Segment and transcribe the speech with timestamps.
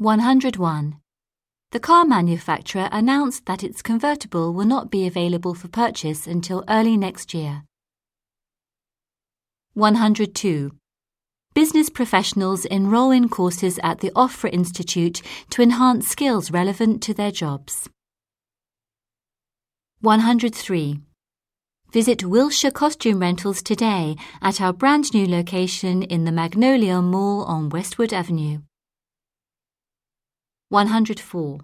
[0.00, 0.96] 101.
[1.72, 6.96] The car manufacturer announced that its convertible will not be available for purchase until early
[6.96, 7.64] next year.
[9.74, 10.70] 102.
[11.52, 17.32] Business professionals enroll in courses at the Ofra Institute to enhance skills relevant to their
[17.32, 17.90] jobs.
[20.00, 21.00] 103.
[21.90, 27.68] Visit Wilshire Costume Rentals today at our brand new location in the Magnolia Mall on
[27.68, 28.60] Westwood Avenue.
[30.70, 31.60] 104.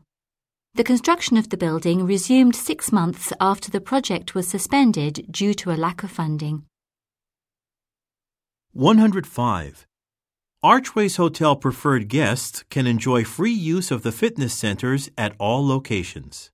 [0.77, 5.71] The construction of the building resumed six months after the project was suspended due to
[5.71, 6.65] a lack of funding.
[8.73, 9.87] 105.
[10.63, 16.51] Archways Hotel preferred guests can enjoy free use of the fitness centers at all locations.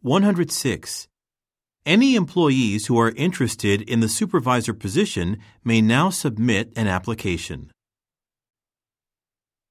[0.00, 1.08] 106.
[1.84, 7.70] Any employees who are interested in the supervisor position may now submit an application.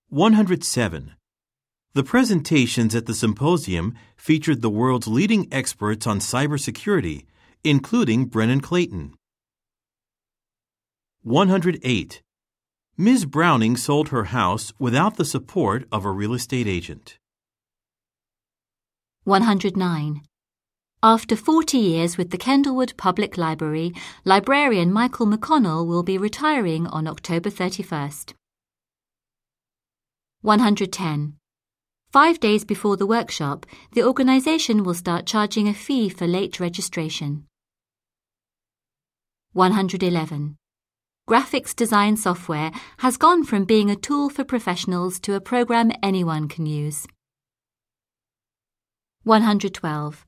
[0.09, 1.11] 107.
[1.93, 7.25] The presentations at the symposium featured the world's leading experts on cybersecurity,
[7.65, 9.15] including Brennan Clayton.
[11.23, 12.21] 108.
[12.97, 13.25] Ms.
[13.25, 17.17] Browning sold her house without the support of a real estate agent.
[19.25, 20.21] 109.
[21.03, 23.91] After 40 years with the Kendallwood Public Library,
[24.23, 28.33] librarian Michael McConnell will be retiring on October 31st.
[30.47, 31.33] 110.
[32.09, 37.43] Five days before the workshop, the organisation will start charging a fee for late registration.
[39.51, 40.55] 111.
[41.29, 46.47] Graphics design software has gone from being a tool for professionals to a program anyone
[46.47, 47.05] can use.
[49.25, 50.25] 112.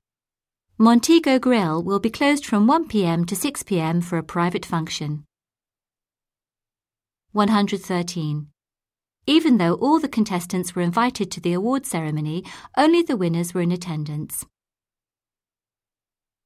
[0.77, 5.23] Montego Grill will be closed from 1pm to 6pm for a private function.
[7.31, 8.47] 113.
[9.29, 12.43] Even though all the contestants were invited to the award ceremony,
[12.75, 14.43] only the winners were in attendance.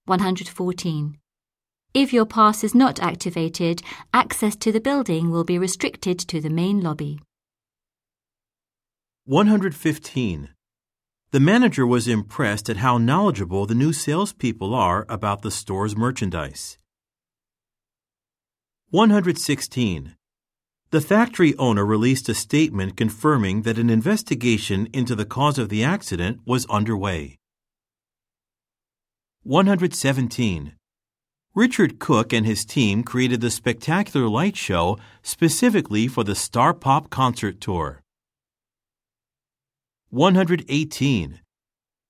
[0.03, 1.17] 114.
[1.93, 3.81] If your pass is not activated,
[4.13, 7.21] access to the building will be restricted to the main lobby.
[9.23, 10.49] 115.
[11.31, 16.77] The manager was impressed at how knowledgeable the new salespeople are about the store's merchandise.
[18.89, 20.17] 116.
[20.93, 25.83] The factory owner released a statement confirming that an investigation into the cause of the
[25.83, 27.39] accident was underway.
[29.41, 30.73] 117.
[31.55, 37.09] Richard Cook and his team created the spectacular light show specifically for the Star Pop
[37.09, 38.03] concert tour.
[40.11, 41.39] 118.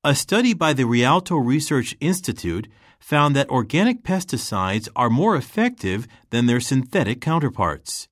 [0.04, 2.68] A study by the Rialto Research Institute
[3.00, 8.10] found that organic pesticides are more effective than their synthetic counterparts.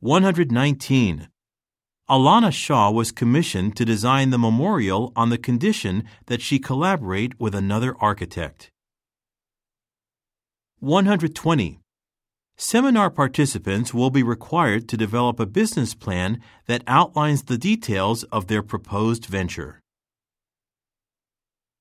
[0.00, 1.28] 119.
[2.08, 7.54] Alana Shaw was commissioned to design the memorial on the condition that she collaborate with
[7.54, 8.70] another architect.
[10.80, 11.80] 120.
[12.58, 18.48] Seminar participants will be required to develop a business plan that outlines the details of
[18.48, 19.80] their proposed venture.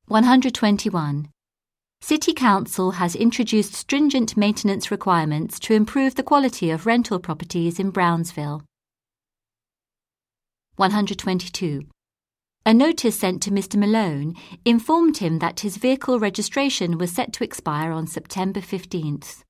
[0.07, 1.29] 121.
[2.07, 7.89] City Council has introduced stringent maintenance requirements to improve the quality of rental properties in
[7.89, 8.61] Brownsville.
[10.75, 11.81] 122.
[12.63, 13.77] A notice sent to Mr.
[13.77, 19.41] Malone informed him that his vehicle registration was set to expire on September 15th.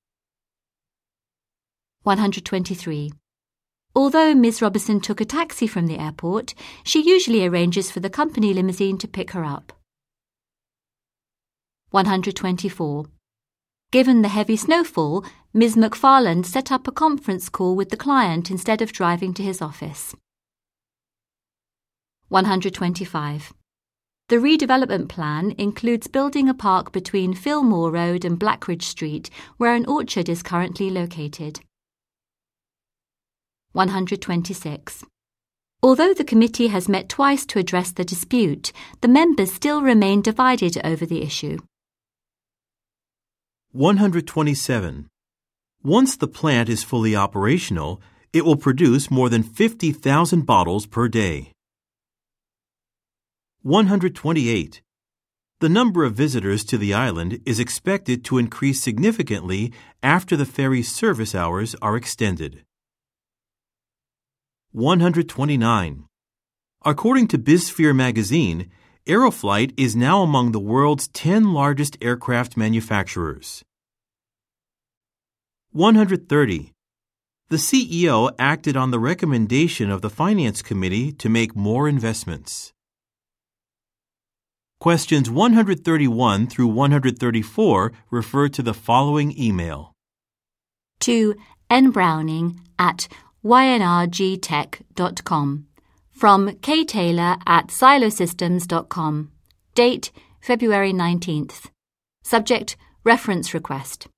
[2.04, 3.12] 123.
[3.94, 4.62] Although Ms.
[4.62, 9.06] Robertson took a taxi from the airport, she usually arranges for the company limousine to
[9.06, 9.74] pick her up.
[11.90, 13.06] 124.
[13.92, 15.24] Given the heavy snowfall,
[15.54, 15.76] Ms.
[15.76, 20.14] McFarland set up a conference call with the client instead of driving to his office.
[22.28, 23.52] 125.
[24.28, 29.86] The redevelopment plan includes building a park between Fillmore Road and Blackridge Street, where an
[29.86, 31.60] orchard is currently located.
[33.72, 35.04] 126.
[35.80, 38.72] Although the committee has met twice to address the dispute,
[39.02, 41.58] the members still remain divided over the issue.
[43.76, 45.06] 127.
[45.82, 48.00] Once the plant is fully operational,
[48.32, 51.52] it will produce more than 50,000 bottles per day.
[53.60, 54.80] 128.
[55.60, 60.90] The number of visitors to the island is expected to increase significantly after the ferry's
[60.90, 62.64] service hours are extended.
[64.72, 66.04] 129.
[66.82, 68.70] According to BizSphere magazine,
[69.06, 73.62] Aeroflight is now among the world's 10 largest aircraft manufacturers.
[75.70, 76.72] 130.
[77.48, 82.72] The CEO acted on the recommendation of the Finance Committee to make more investments.
[84.80, 89.92] Questions 131 through 134 refer to the following email.
[91.00, 91.36] To
[91.70, 91.90] N.
[91.92, 93.06] Browning at
[93.44, 95.66] ynrgtech.com.
[96.16, 96.82] From K.
[96.82, 99.30] Taylor at silosystems.com.
[99.74, 101.66] Date February 19th.
[102.22, 102.74] Subject
[103.04, 104.08] Reference Request.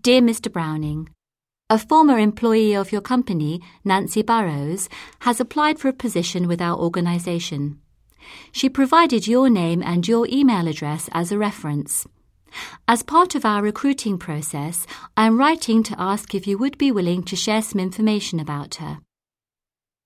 [0.00, 0.50] Dear Mr.
[0.50, 1.10] Browning,
[1.68, 4.88] a former employee of your company, Nancy Burrows,
[5.18, 7.78] has applied for a position with our organization.
[8.50, 12.06] She provided your name and your email address as a reference.
[12.88, 16.90] As part of our recruiting process, I am writing to ask if you would be
[16.90, 19.00] willing to share some information about her.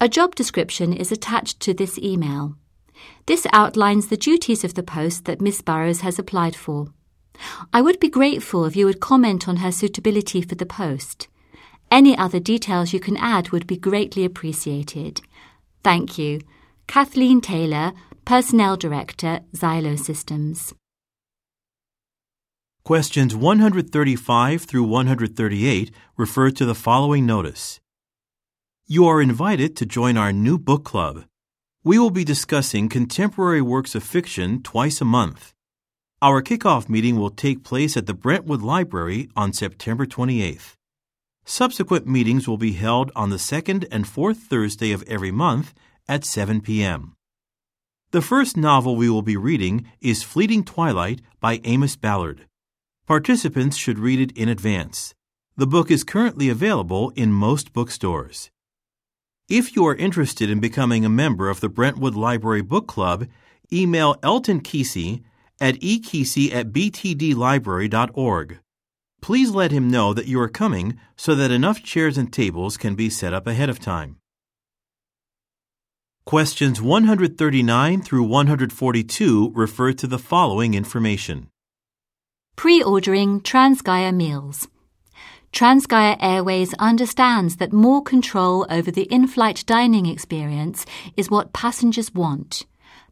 [0.02, 2.56] A job description is attached to this email.
[3.26, 6.88] This outlines the duties of the post that Miss Burrows has applied for.
[7.70, 11.28] I would be grateful if you would comment on her suitability for the post.
[11.90, 15.20] Any other details you can add would be greatly appreciated.
[15.84, 16.40] Thank you.
[16.86, 17.92] Kathleen Taylor,
[18.24, 20.72] Personnel Director, Xylo Systems.
[22.84, 27.80] Questions 135 through 138 refer to the following notice.
[28.92, 31.22] You are invited to join our new book club.
[31.84, 35.52] We will be discussing contemporary works of fiction twice a month.
[36.20, 40.74] Our kickoff meeting will take place at the Brentwood Library on September 28th.
[41.44, 45.72] Subsequent meetings will be held on the second and fourth Thursday of every month
[46.08, 47.14] at 7 p.m.
[48.10, 52.46] The first novel we will be reading is Fleeting Twilight by Amos Ballard.
[53.06, 55.14] Participants should read it in advance.
[55.56, 58.50] The book is currently available in most bookstores.
[59.50, 63.26] If you are interested in becoming a member of the Brentwood Library Book Club,
[63.72, 65.24] email Elton Kesey
[65.60, 68.60] at ekesey at btdlibrary.org.
[69.20, 72.94] Please let him know that you are coming so that enough chairs and tables can
[72.94, 74.18] be set up ahead of time.
[76.24, 81.48] Questions 139 through 142 refer to the following information.
[82.54, 84.68] Pre-ordering Transgaia meals.
[85.52, 90.86] Transgaia Airways understands that more control over the in-flight dining experience
[91.16, 92.66] is what passengers want.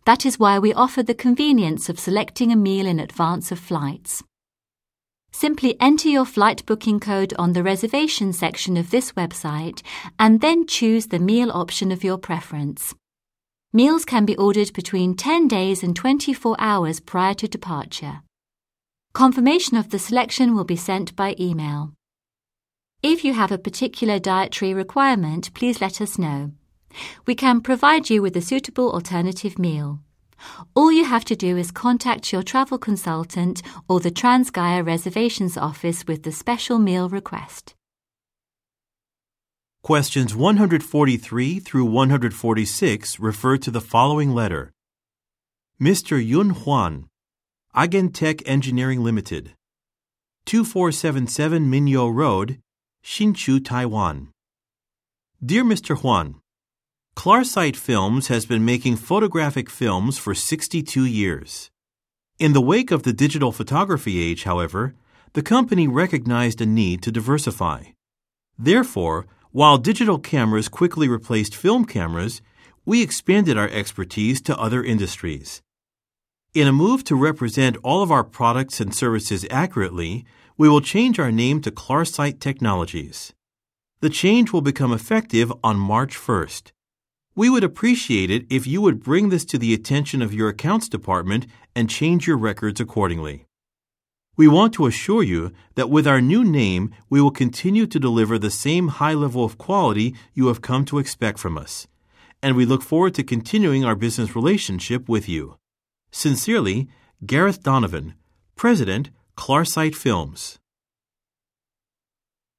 [0.07, 4.23] That is why we offer the convenience of selecting a meal in advance of flights.
[5.33, 9.83] Simply enter your flight booking code on the reservation section of this website
[10.19, 12.95] and then choose the meal option of your preference.
[13.73, 18.23] Meals can be ordered between 10 days and 24 hours prior to departure.
[19.13, 21.93] Confirmation of the selection will be sent by email.
[23.03, 26.51] If you have a particular dietary requirement, please let us know.
[27.27, 30.01] We can provide you with a suitable alternative meal.
[30.75, 36.09] All you have to do is contact your travel consultant or the Transgaia Reservations Office
[36.09, 37.77] with the special meal request.
[39.85, 44.73] Questions 143 through 146 refer to the following letter.
[45.81, 46.25] Mr.
[46.25, 47.07] Yun Huan,
[47.77, 49.53] Agentech Engineering Limited,
[50.47, 52.59] 2477 Minyo Road,
[53.09, 54.29] Hsinchu, Taiwan.
[55.43, 55.97] Dear Mr.
[55.97, 56.43] Huan,
[57.17, 61.71] Klarsight Films has been making photographic films for 62 years.
[62.39, 64.95] In the wake of the digital photography age, however,
[65.33, 67.85] the company recognized a need to diversify.
[68.59, 72.43] Therefore, while digital cameras quickly replaced film cameras,
[72.85, 75.63] we expanded our expertise to other industries.
[76.53, 80.27] In a move to represent all of our products and services accurately,
[80.59, 83.33] we will change our name to Klarsight Technologies.
[84.01, 86.73] The change will become effective on March 1st.
[87.37, 90.89] We would appreciate it if you would bring this to the attention of your accounts
[90.89, 91.47] department
[91.77, 93.47] and change your records accordingly.
[94.37, 98.37] We want to assure you that with our new name, we will continue to deliver
[98.37, 101.87] the same high level of quality you have come to expect from us.
[102.43, 105.57] And we look forward to continuing our business relationship with you.
[106.11, 106.89] Sincerely,
[107.25, 108.15] Gareth Donovan,
[108.57, 110.59] President, Klarsight Films.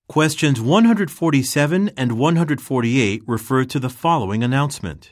[0.08, 5.12] Questions 147 and 148 refer to the following announcement.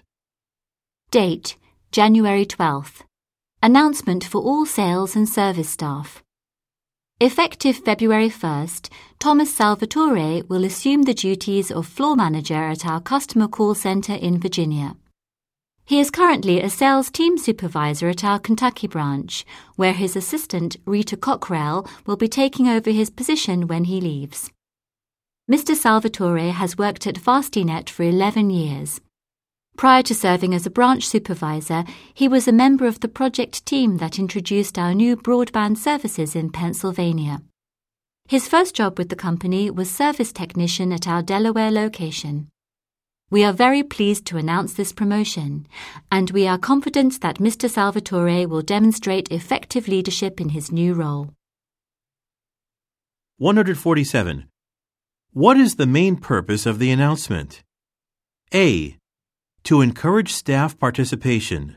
[1.12, 1.58] Date
[1.92, 3.02] January 12th.
[3.62, 6.24] Announcement for all sales and service staff.
[7.20, 13.50] Effective February 1st, Thomas Salvatore will assume the duties of floor manager at our customer
[13.50, 14.96] call center in Virginia.
[15.88, 19.46] He is currently a sales team supervisor at our Kentucky branch,
[19.78, 24.52] where his assistant, Rita Cockrell, will be taking over his position when he leaves.
[25.50, 25.74] Mr.
[25.74, 29.00] Salvatore has worked at Fastinet for 11 years.
[29.78, 33.96] Prior to serving as a branch supervisor, he was a member of the project team
[34.00, 37.42] that introduced our new broadband services in Pennsylvania.
[38.28, 42.50] His first job with the company was service technician at our Delaware location.
[43.30, 45.68] We are very pleased to announce this promotion,
[46.10, 47.70] and we are confident that Mr.
[47.70, 51.32] Salvatore will demonstrate effective leadership in his new role.
[53.40, 54.48] 147.
[55.34, 57.64] What is the main purpose of the announcement?
[58.54, 58.96] A.
[59.66, 61.76] To encourage staff participation.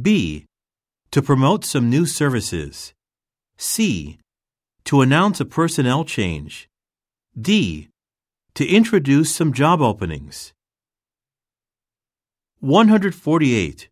[0.00, 0.46] B.
[1.10, 2.94] To promote some new services.
[3.56, 4.20] C.
[4.84, 6.68] To announce a personnel change.
[7.36, 7.88] D.
[8.54, 10.52] To introduce some job openings.
[12.60, 13.88] 148.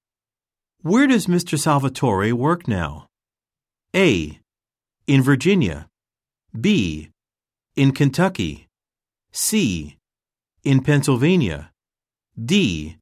[0.82, 1.56] Where does Mr.
[1.56, 3.06] Salvatore work now?
[3.94, 4.40] A.
[5.06, 5.86] In Virginia.
[6.58, 7.10] B.
[7.76, 8.66] In Kentucky.
[9.30, 9.96] C.
[10.64, 11.70] In Pennsylvania.
[12.44, 12.96] D.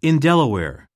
[0.00, 0.88] In Delaware.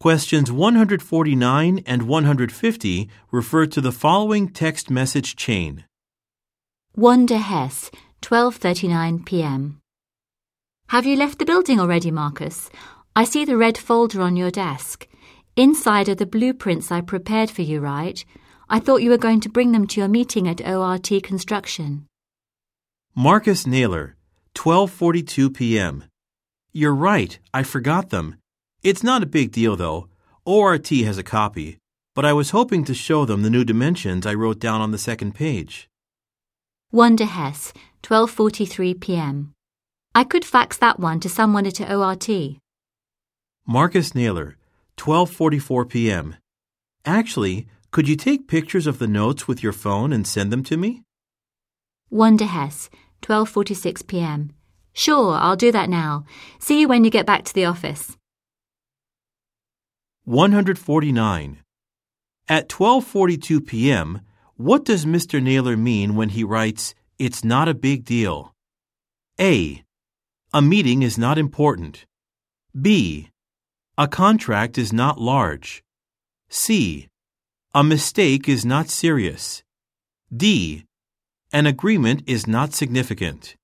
[0.00, 5.84] Questions 149 and 150 refer to the following text message chain.
[6.96, 7.88] Wanda Hess,
[8.22, 9.79] 12:39 p.m.
[10.90, 12.68] Have you left the building already, Marcus?
[13.14, 15.06] I see the red folder on your desk.
[15.54, 18.24] Inside are the blueprints I prepared for you, right?
[18.68, 22.06] I thought you were going to bring them to your meeting at ORT Construction.
[23.14, 24.16] Marcus Naylor,
[24.56, 26.06] 12:42 p.m.
[26.72, 28.38] You're right, I forgot them.
[28.82, 30.08] It's not a big deal though.
[30.44, 31.78] ORT has a copy,
[32.16, 34.98] but I was hoping to show them the new dimensions I wrote down on the
[34.98, 35.88] second page.
[36.90, 39.54] Wanda Hess, 12:43 p.m.
[40.12, 42.28] I could fax that one to someone at ORT.
[43.64, 44.56] Marcus Naylor,
[44.96, 46.36] 12:44 p.m.
[47.04, 50.76] Actually, could you take pictures of the notes with your phone and send them to
[50.76, 51.04] me?
[52.10, 52.90] Wanda Hess,
[53.22, 54.50] 12:46 p.m.
[54.92, 56.24] Sure, I'll do that now.
[56.58, 58.16] See you when you get back to the office.
[60.24, 61.58] 149.
[62.48, 64.22] At 12:42 p.m.,
[64.56, 65.40] what does Mr.
[65.40, 68.52] Naylor mean when he writes it's not a big deal?
[69.38, 69.84] A.
[70.52, 72.06] A meeting is not important.
[72.74, 73.30] B.
[73.96, 75.84] A contract is not large.
[76.48, 77.06] C.
[77.72, 79.62] A mistake is not serious.
[80.36, 80.86] D.
[81.52, 83.54] An agreement is not significant.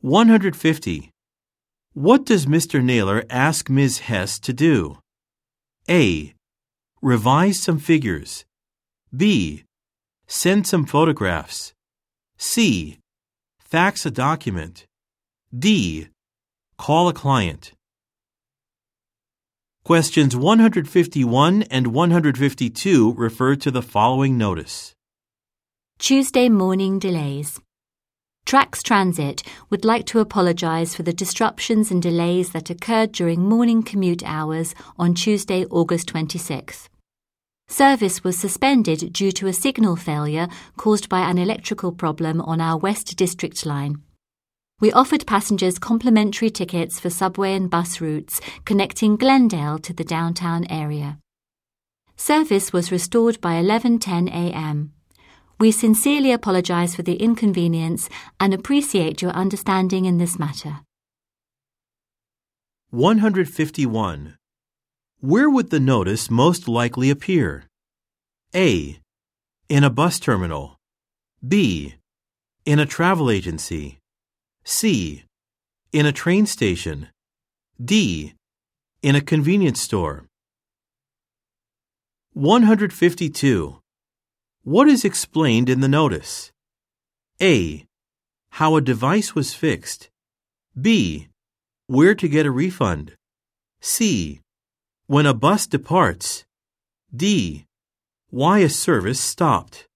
[0.00, 1.10] 150.
[1.92, 2.82] What does Mr.
[2.82, 3.98] Naylor ask Ms.
[3.98, 4.96] Hess to do?
[5.90, 6.32] A.
[7.02, 8.46] Revise some figures.
[9.14, 9.64] B.
[10.26, 11.74] Send some photographs.
[12.38, 13.00] C.
[13.70, 14.86] Fax a document.
[15.54, 16.08] D.
[16.78, 17.72] Call a client.
[19.84, 24.94] Questions 151 and 152 refer to the following notice.
[25.98, 27.60] Tuesday morning delays.
[28.46, 33.82] Trax Transit would like to apologise for the disruptions and delays that occurred during morning
[33.82, 36.88] commute hours on Tuesday, August 26th.
[37.70, 40.48] Service was suspended due to a signal failure
[40.78, 44.02] caused by an electrical problem on our West District line.
[44.80, 50.64] We offered passengers complimentary tickets for subway and bus routes connecting Glendale to the downtown
[50.70, 51.18] area.
[52.16, 54.92] Service was restored by 11:10 a.m.
[55.60, 58.08] We sincerely apologize for the inconvenience
[58.40, 60.80] and appreciate your understanding in this matter.
[62.90, 64.37] 151.
[65.20, 67.64] Where would the notice most likely appear?
[68.54, 69.00] A.
[69.68, 70.76] In a bus terminal.
[71.46, 71.96] B.
[72.64, 73.98] In a travel agency.
[74.62, 75.24] C.
[75.92, 77.08] In a train station.
[77.84, 78.34] D.
[79.02, 80.26] In a convenience store.
[82.34, 83.80] 152.
[84.62, 86.52] What is explained in the notice?
[87.42, 87.86] A.
[88.50, 90.10] How a device was fixed.
[90.80, 91.26] B.
[91.88, 93.16] Where to get a refund.
[93.80, 94.42] C.
[95.10, 96.44] When a bus departs.
[97.16, 97.64] D.
[98.28, 99.86] Why a service stopped.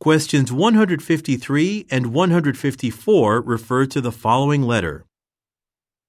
[0.00, 5.04] Questions 153 and 154 refer to the following letter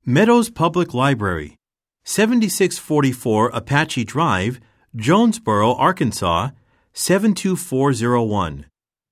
[0.03, 1.57] Meadows Public Library,
[2.05, 4.59] 7644 Apache Drive,
[4.95, 6.49] Jonesboro, Arkansas,
[6.93, 8.65] 72401.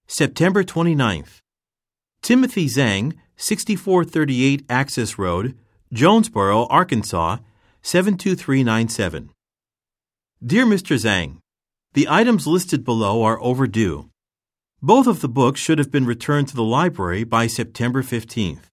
[0.08, 1.42] September 29th.
[2.24, 5.56] Timothy Zhang, 6438 Access Road,
[5.94, 7.38] Jonesboro, Arkansas,
[7.86, 9.30] 72397.
[10.42, 10.96] Dear Mr.
[10.96, 11.40] Zhang,
[11.94, 14.10] the items listed below are overdue.
[14.82, 18.70] Both of the books should have been returned to the library by September 15th.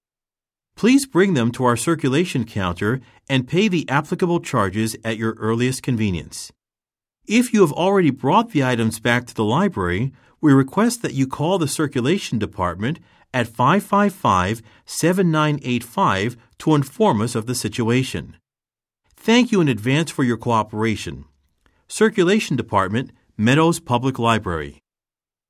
[0.76, 5.82] Please bring them to our circulation counter and pay the applicable charges at your earliest
[5.82, 6.52] convenience.
[7.26, 11.26] If you have already brought the items back to the library, we request that you
[11.26, 13.00] call the circulation department
[13.34, 18.36] at 555 7985 to inform us of the situation.
[19.22, 21.26] Thank you in advance for your cooperation.
[21.88, 24.78] Circulation Department, Meadows Public Library.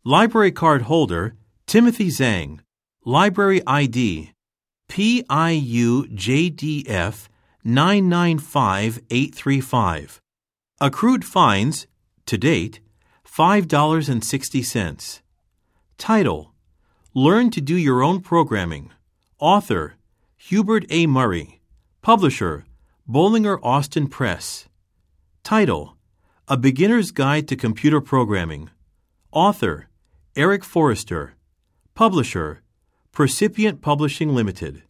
[0.03, 1.37] Library card holder
[1.67, 2.59] Timothy Zhang.
[3.05, 4.33] Library ID
[4.89, 5.29] PIUJDF
[7.63, 10.21] 995835.
[10.81, 11.87] Accrued fines,
[12.27, 12.81] to date,
[13.25, 15.21] $5.60.
[15.97, 16.53] Title
[17.15, 18.91] Learn to do your own programming.
[19.39, 19.95] Author
[20.37, 21.07] Hubert A.
[21.07, 21.61] Murray.
[22.03, 22.65] Publisher
[23.11, 24.69] Bollinger Austin Press.
[25.43, 25.97] Title
[26.47, 28.71] A Beginner's Guide to Computer Programming.
[29.33, 29.89] Author
[30.37, 31.35] Eric Forrester.
[31.97, 32.63] Publisher
[33.11, 34.85] Percipient Publishing Limited.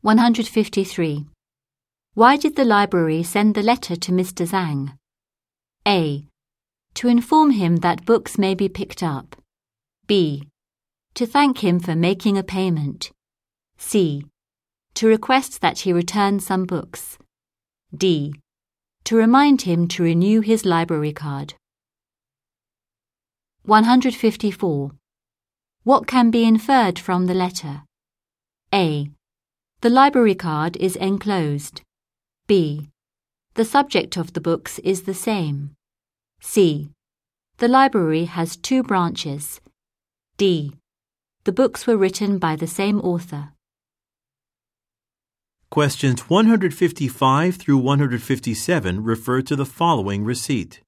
[0.00, 1.26] 153.
[2.14, 4.48] Why did the library send the letter to Mr.
[4.48, 4.96] Zhang?
[5.86, 6.24] A.
[6.94, 9.36] To inform him that books may be picked up.
[10.06, 10.48] B.
[11.16, 13.12] To thank him for making a payment.
[13.76, 14.24] C.
[14.98, 17.18] To request that he return some books.
[17.96, 18.34] D.
[19.04, 21.54] To remind him to renew his library card.
[23.62, 24.90] 154.
[25.84, 27.84] What can be inferred from the letter?
[28.74, 29.12] A.
[29.82, 31.82] The library card is enclosed.
[32.48, 32.88] B.
[33.54, 35.76] The subject of the books is the same.
[36.40, 36.90] C.
[37.58, 39.60] The library has two branches.
[40.38, 40.74] D.
[41.44, 43.52] The books were written by the same author.
[45.70, 50.80] Questions 155 through 157 refer to the following receipt.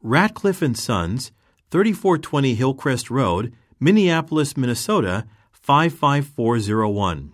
[0.00, 1.32] Ratcliffe and Sons,
[1.72, 7.32] 3420 Hillcrest Road, Minneapolis, Minnesota 55401.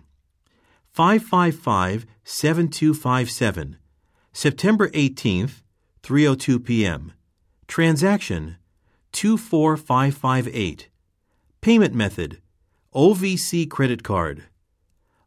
[0.91, 3.77] 555 7257.
[4.33, 5.61] September 18th,
[6.01, 7.13] 3:02 p.m.
[7.67, 8.57] Transaction
[9.11, 10.89] 24558.
[11.61, 12.41] Payment method
[12.95, 14.45] OVC credit card.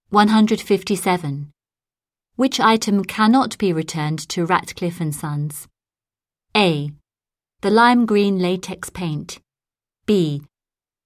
[0.09, 1.49] 157.
[2.35, 5.69] Which item cannot be returned to Ratcliffe and Sons?
[6.57, 6.91] A.
[7.61, 9.37] The lime green latex paint.
[10.07, 10.41] B.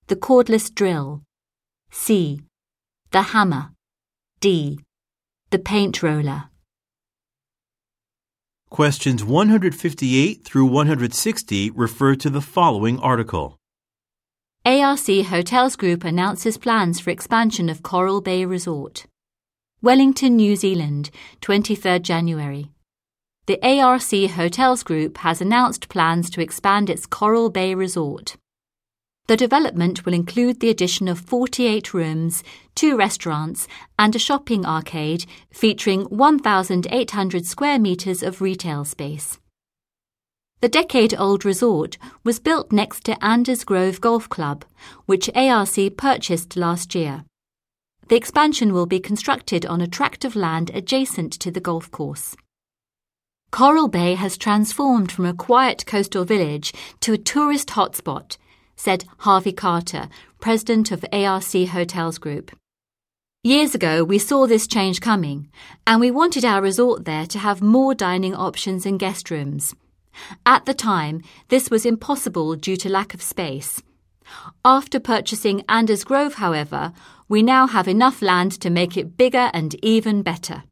[0.07, 1.23] The cordless drill.
[1.91, 2.39] C.
[3.11, 3.71] The hammer.
[4.39, 4.79] D.
[5.49, 6.45] The paint roller.
[8.69, 13.57] Questions 158 through 160 refer to the following article.
[14.65, 19.05] ARC Hotels Group announces plans for expansion of Coral Bay Resort.
[19.81, 21.09] Wellington, New Zealand,
[21.41, 22.71] 23rd January.
[23.47, 28.37] The ARC Hotels Group has announced plans to expand its Coral Bay Resort.
[29.27, 32.43] The development will include the addition of 48 rooms,
[32.75, 39.39] two restaurants, and a shopping arcade featuring 1,800 square metres of retail space.
[40.59, 44.65] The decade old resort was built next to Anders Grove Golf Club,
[45.07, 47.25] which ARC purchased last year.
[48.07, 52.35] The expansion will be constructed on a tract of land adjacent to the golf course.
[53.51, 58.37] Coral Bay has transformed from a quiet coastal village to a tourist hotspot
[58.81, 60.09] said Harvey Carter,
[60.39, 62.51] president of ARC Hotels Group.
[63.43, 65.49] Years ago, we saw this change coming,
[65.85, 69.75] and we wanted our resort there to have more dining options and guest rooms.
[70.47, 73.83] At the time, this was impossible due to lack of space.
[74.65, 76.93] After purchasing Anders Grove, however,
[77.29, 80.63] we now have enough land to make it bigger and even better.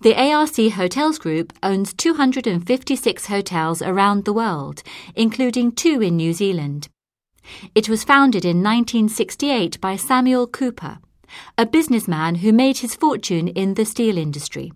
[0.00, 4.82] The ARC Hotels Group owns 256 hotels around the world,
[5.14, 6.88] including two in New Zealand.
[7.74, 10.98] It was founded in 1968 by Samuel Cooper
[11.56, 14.72] a businessman who made his fortune in the steel industry.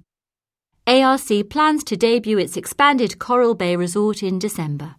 [0.87, 4.97] ARC plans to debut its expanded Coral Bay resort in December.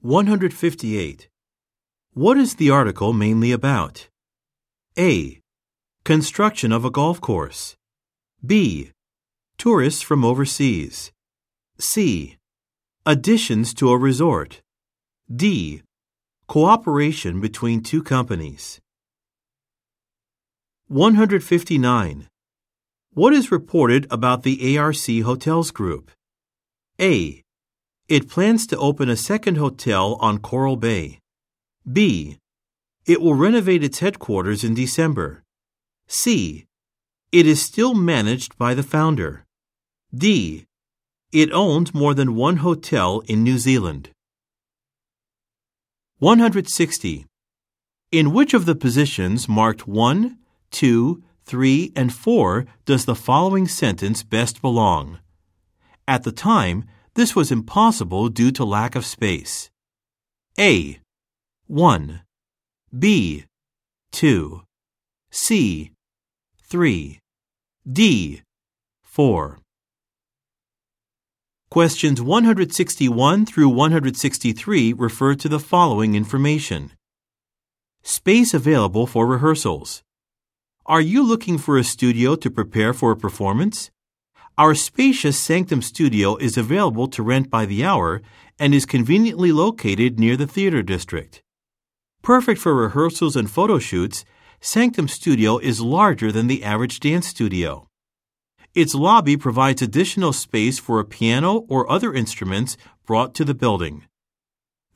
[0.00, 1.28] 158.
[2.12, 4.08] What is the article mainly about?
[4.98, 5.40] A.
[6.04, 7.77] Construction of a golf course.
[8.46, 8.92] B.
[9.58, 11.10] Tourists from overseas.
[11.80, 12.36] C.
[13.04, 14.60] Additions to a resort.
[15.34, 15.82] D.
[16.46, 18.80] Cooperation between two companies.
[20.86, 22.28] 159.
[23.12, 26.12] What is reported about the ARC Hotels Group?
[27.00, 27.42] A.
[28.08, 31.18] It plans to open a second hotel on Coral Bay.
[31.92, 32.38] B.
[33.04, 35.42] It will renovate its headquarters in December.
[36.06, 36.67] C.
[37.30, 39.44] It is still managed by the founder.
[40.14, 40.64] D.
[41.30, 44.08] It owns more than one hotel in New Zealand.
[46.20, 47.26] 160.
[48.10, 50.38] In which of the positions marked 1,
[50.70, 55.18] 2, 3, and 4 does the following sentence best belong?
[56.06, 59.68] At the time, this was impossible due to lack of space.
[60.58, 60.98] A.
[61.66, 62.22] 1.
[62.98, 63.44] B.
[64.12, 64.62] 2.
[65.30, 65.92] C.
[66.70, 67.18] 3.
[67.90, 68.42] D.
[69.02, 69.58] 4.
[71.70, 76.92] Questions 161 through 163 refer to the following information.
[78.02, 80.02] Space available for rehearsals.
[80.84, 83.90] Are you looking for a studio to prepare for a performance?
[84.58, 88.20] Our spacious Sanctum Studio is available to rent by the hour
[88.58, 91.40] and is conveniently located near the theater district.
[92.20, 94.26] Perfect for rehearsals and photo shoots,
[94.60, 97.86] Sanctum Studio is larger than the average dance studio.
[98.74, 104.04] Its lobby provides additional space for a piano or other instruments brought to the building.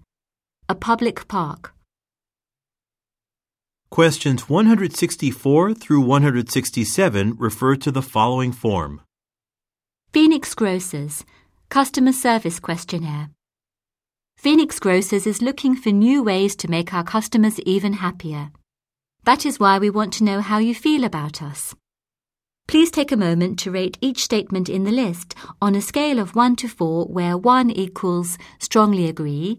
[0.66, 1.74] A public park.
[3.90, 9.02] Questions 164 through 167 refer to the following form.
[10.14, 11.22] Phoenix Grocers
[11.68, 13.28] Customer Service Questionnaire.
[14.38, 18.52] Phoenix Grocers is looking for new ways to make our customers even happier.
[19.24, 21.74] That is why we want to know how you feel about us.
[22.68, 26.36] Please take a moment to rate each statement in the list on a scale of
[26.36, 29.58] 1 to 4, where 1 equals strongly agree,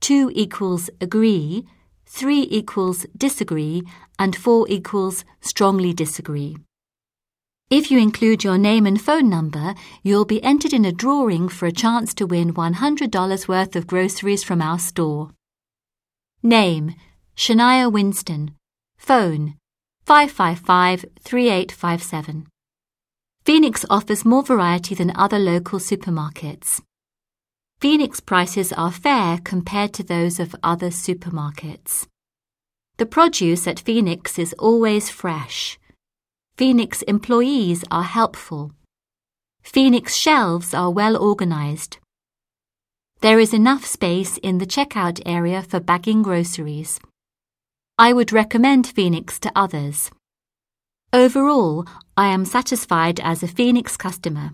[0.00, 1.66] 2 equals agree,
[2.04, 3.82] 3 equals disagree,
[4.18, 6.54] and 4 equals strongly disagree.
[7.70, 11.64] If you include your name and phone number, you'll be entered in a drawing for
[11.64, 15.30] a chance to win $100 worth of groceries from our store.
[16.42, 16.94] Name
[17.36, 18.54] Shania Winston.
[18.98, 19.54] Phone
[20.10, 22.48] 555 3857.
[23.44, 26.80] Phoenix offers more variety than other local supermarkets.
[27.78, 32.08] Phoenix prices are fair compared to those of other supermarkets.
[32.96, 35.78] The produce at Phoenix is always fresh.
[36.56, 38.72] Phoenix employees are helpful.
[39.62, 41.98] Phoenix shelves are well organized.
[43.20, 46.98] There is enough space in the checkout area for bagging groceries.
[48.00, 50.10] I would recommend Phoenix to others.
[51.12, 51.86] Overall,
[52.16, 54.52] I am satisfied as a Phoenix customer.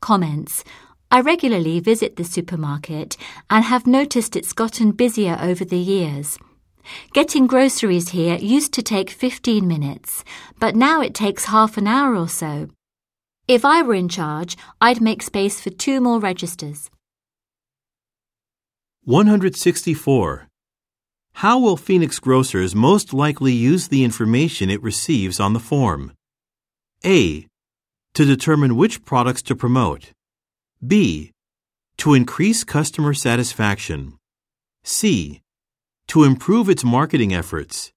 [0.00, 0.62] Comments
[1.10, 3.16] I regularly visit the supermarket
[3.50, 6.38] and have noticed it's gotten busier over the years.
[7.12, 10.22] Getting groceries here used to take 15 minutes,
[10.60, 12.68] but now it takes half an hour or so.
[13.48, 16.88] If I were in charge, I'd make space for two more registers.
[19.02, 20.46] 164.
[21.38, 26.12] How will Phoenix Grocers most likely use the information it receives on the form?
[27.04, 27.48] A.
[28.14, 30.12] To determine which products to promote.
[30.86, 31.32] B.
[31.96, 34.16] To increase customer satisfaction.
[34.84, 35.40] C.
[36.06, 37.90] To improve its marketing efforts.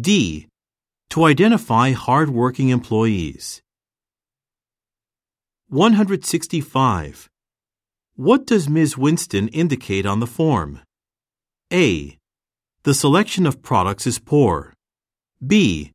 [0.00, 0.46] D.
[1.10, 3.62] To identify hard-working employees.
[5.68, 7.28] 165.
[8.14, 8.96] What does Ms.
[8.96, 10.80] Winston indicate on the form?
[11.72, 12.19] A.
[12.82, 14.72] The selection of products is poor.
[15.46, 15.92] B.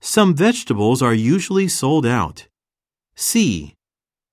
[0.00, 2.48] Some vegetables are usually sold out.
[3.14, 3.74] C.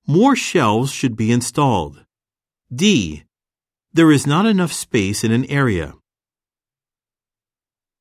[0.07, 2.03] More shelves should be installed.
[2.73, 3.23] D.
[3.93, 5.93] There is not enough space in an area.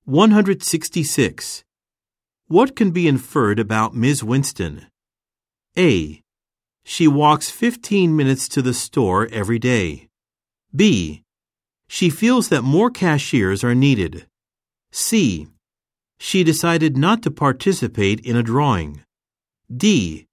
[0.06, 1.62] 166.
[2.48, 4.24] What can be inferred about Ms.
[4.24, 4.86] Winston?
[5.76, 6.22] A.
[6.82, 10.08] She walks 15 minutes to the store every day.
[10.74, 11.21] B.
[11.92, 14.26] She feels that more cashiers are needed.
[14.92, 15.46] C.
[16.18, 19.04] She decided not to participate in a drawing.
[19.70, 20.26] D.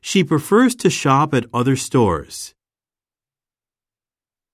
[0.00, 2.54] She prefers to shop at other stores.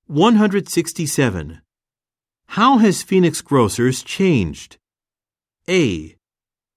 [0.07, 1.61] 167.
[2.47, 4.79] How has Phoenix Grocers changed?
[5.69, 6.17] A.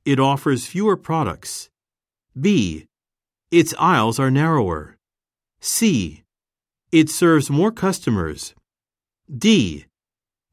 [0.04, 1.70] It offers fewer products.
[2.38, 2.88] B.
[3.52, 4.98] Its aisles are narrower.
[5.62, 6.24] C.
[6.92, 8.54] It serves more customers.
[9.38, 9.86] D.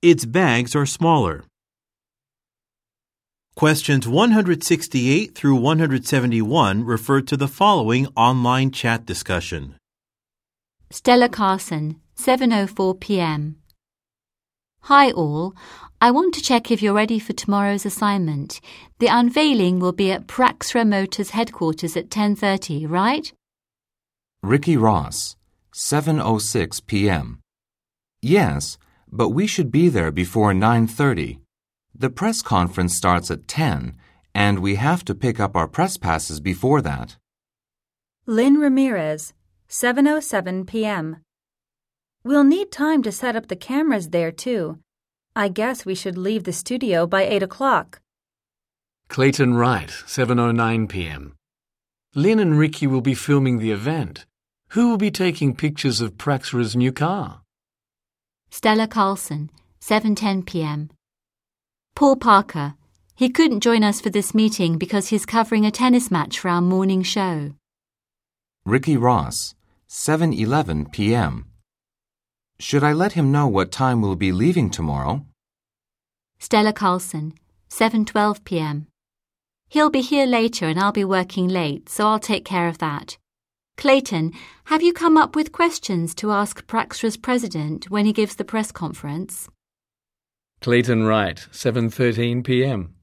[0.03, 1.43] Its bags are smaller.
[3.57, 9.75] Questions 168 through 171 refer to the following online chat discussion.
[10.91, 13.57] Stella Carson, 7:04 p.m.
[14.83, 15.55] Hi all.
[16.01, 18.61] I want to check if you're ready for tomorrow's assignment.
[19.01, 23.33] The unveiling will be at Praxra Motors headquarters at 10:30, right?
[24.41, 25.35] Ricky Ross,
[25.75, 27.41] 7:06 p.m.
[28.21, 28.79] Yes,
[29.11, 31.39] but we should be there before 9:30.
[31.95, 33.97] The press conference starts at 10,
[34.35, 37.17] and we have to pick up our press passes before that.
[38.27, 39.33] Lynn Ramirez,
[39.69, 41.19] 7:07 p.m.
[42.25, 44.79] We'll need time to set up the cameras there too.
[45.37, 48.01] I guess we should leave the studio by 8 o'clock.
[49.09, 51.35] Clayton Wright, 7:09 p.m.
[52.15, 54.27] Lynn and Ricky will be filming the event.
[54.71, 57.43] Who will be taking pictures of Praxra's new car?
[58.51, 60.91] Stella Carlson, 7:10 p.m.
[61.95, 62.75] Paul Parker.
[63.15, 66.61] He couldn't join us for this meeting because he's covering a tennis match for our
[66.61, 67.53] morning show.
[68.65, 69.55] Ricky Ross,
[69.89, 71.47] 7:11 p.m.
[72.61, 75.25] Should I let him know what time we'll be leaving tomorrow?
[76.39, 77.35] Stella Carlson,
[77.71, 78.87] 7:12 p.m.
[79.69, 83.19] He'll be here later and I'll be working late, so I'll take care of that.
[83.79, 84.33] Clayton,
[84.64, 88.73] have you come up with questions to ask Praxra's president when he gives the press
[88.73, 89.49] conference?
[90.61, 92.97] Clayton Wright, 7:13 p.m.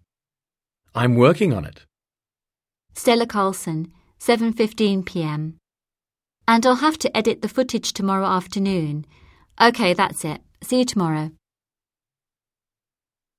[0.93, 1.85] I'm working on it.
[2.93, 5.55] Stella Carlson, 7:15 p.m.
[6.45, 9.05] And I'll have to edit the footage tomorrow afternoon.
[9.61, 10.41] Okay, that's it.
[10.61, 11.31] See you tomorrow.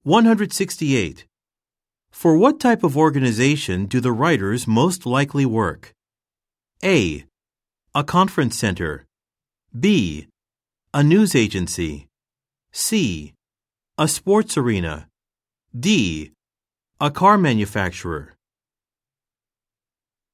[0.05, 1.27] 168.
[2.11, 5.93] For what type of organization do the writers most likely work?
[6.85, 7.25] A.
[7.95, 9.07] A conference center.
[9.79, 10.29] B.
[10.93, 12.07] A news agency.
[12.71, 13.33] C.
[13.97, 15.09] A sports arena.
[15.79, 16.33] D.
[17.01, 18.35] A car manufacturer.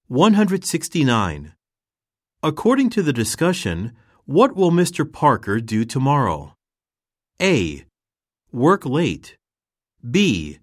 [0.08, 1.52] 169.
[2.42, 3.92] According to the discussion,
[4.24, 5.10] what will Mr.
[5.10, 6.54] Parker do tomorrow?
[7.40, 7.84] A.
[8.50, 9.36] Work late.
[10.10, 10.58] B.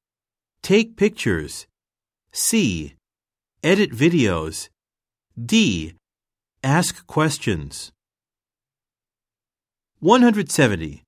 [0.61, 1.67] Take pictures.
[2.33, 2.95] C.
[3.63, 4.67] Edit videos.
[5.45, 5.93] D.
[6.63, 7.93] Ask questions.
[9.99, 11.03] 170.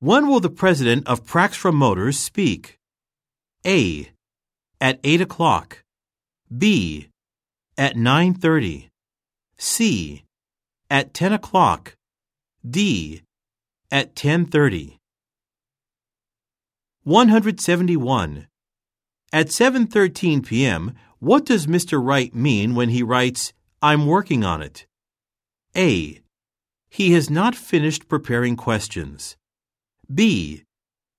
[0.00, 2.76] When will the president of Praxtra Motors speak?
[3.66, 4.10] A.
[4.78, 5.82] At 8 o'clock.
[6.56, 7.08] B.
[7.78, 8.88] At 9.30.
[9.56, 10.24] C.
[10.90, 11.94] At 10 o'clock.
[12.68, 13.22] D.
[13.90, 14.98] At 10.30.
[17.04, 18.48] 171.
[19.32, 20.94] At 7:13 p.m.,
[21.26, 22.00] what does Mr.
[22.00, 24.86] Wright mean when he writes, I'm working on it?
[25.76, 26.20] A.
[26.88, 29.36] He has not finished preparing questions.
[30.14, 30.62] B.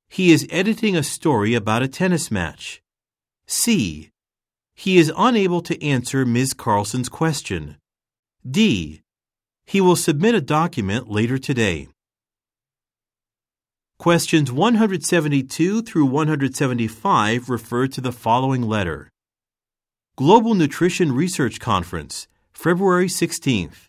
[0.07, 2.81] He is editing a story about a tennis match.
[3.47, 4.11] C.
[4.75, 6.53] He is unable to answer Ms.
[6.53, 7.75] Carlson's question.
[8.49, 9.01] D.
[9.65, 11.89] He will submit a document later today.
[13.99, 19.11] Questions 172 through 175 refer to the following letter.
[20.17, 23.85] Global Nutrition Research Conference, February 16th.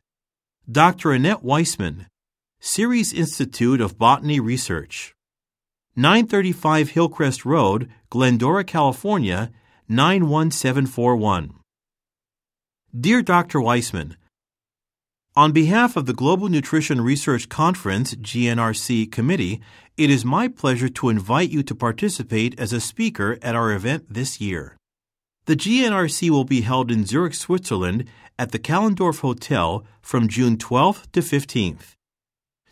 [0.70, 1.12] Dr.
[1.12, 2.06] Annette Weissman,
[2.60, 5.14] Ceres Institute of Botany Research.
[5.96, 9.50] 935 Hillcrest Road, Glendora, California,
[9.88, 11.54] 91741.
[12.94, 13.62] Dear Dr.
[13.62, 14.18] Weissman,
[15.34, 19.62] on behalf of the Global Nutrition Research Conference GNRC Committee,
[19.96, 24.12] it is my pleasure to invite you to participate as a speaker at our event
[24.12, 24.77] this year.
[25.48, 28.04] The GNRC will be held in Zurich, Switzerland
[28.38, 31.94] at the Kallendorf Hotel from June 12th to 15th.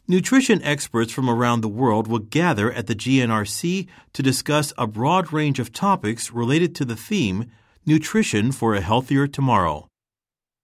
[0.06, 5.32] Nutrition experts from around the world will gather at the GNRC to discuss a broad
[5.32, 7.50] range of topics related to the theme
[7.86, 9.88] Nutrition for a Healthier Tomorrow.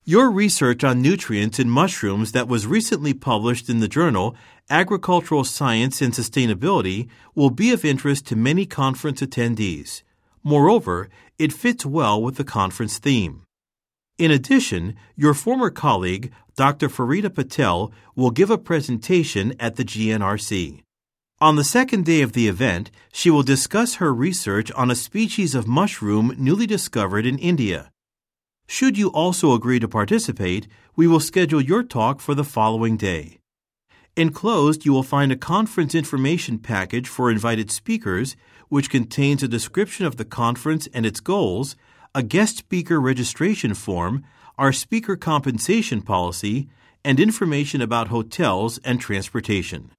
[0.04, 4.36] Your research on nutrients in mushrooms that was recently published in the journal
[4.68, 10.02] Agricultural Science and Sustainability will be of interest to many conference attendees.
[10.44, 13.42] Moreover, it fits well with the conference theme.
[14.18, 16.88] In addition, your former colleague, Dr.
[16.88, 20.82] Farida Patel, will give a presentation at the GNRC.
[21.40, 25.54] On the second day of the event, she will discuss her research on a species
[25.54, 27.90] of mushroom newly discovered in India.
[28.68, 33.41] Should you also agree to participate, we will schedule your talk for the following day.
[34.16, 38.36] Enclosed, you will find a conference information package for invited speakers,
[38.68, 41.76] which contains a description of the conference and its goals,
[42.14, 44.22] a guest speaker registration form,
[44.58, 46.68] our speaker compensation policy,
[47.04, 49.90] and information about hotels and transportation.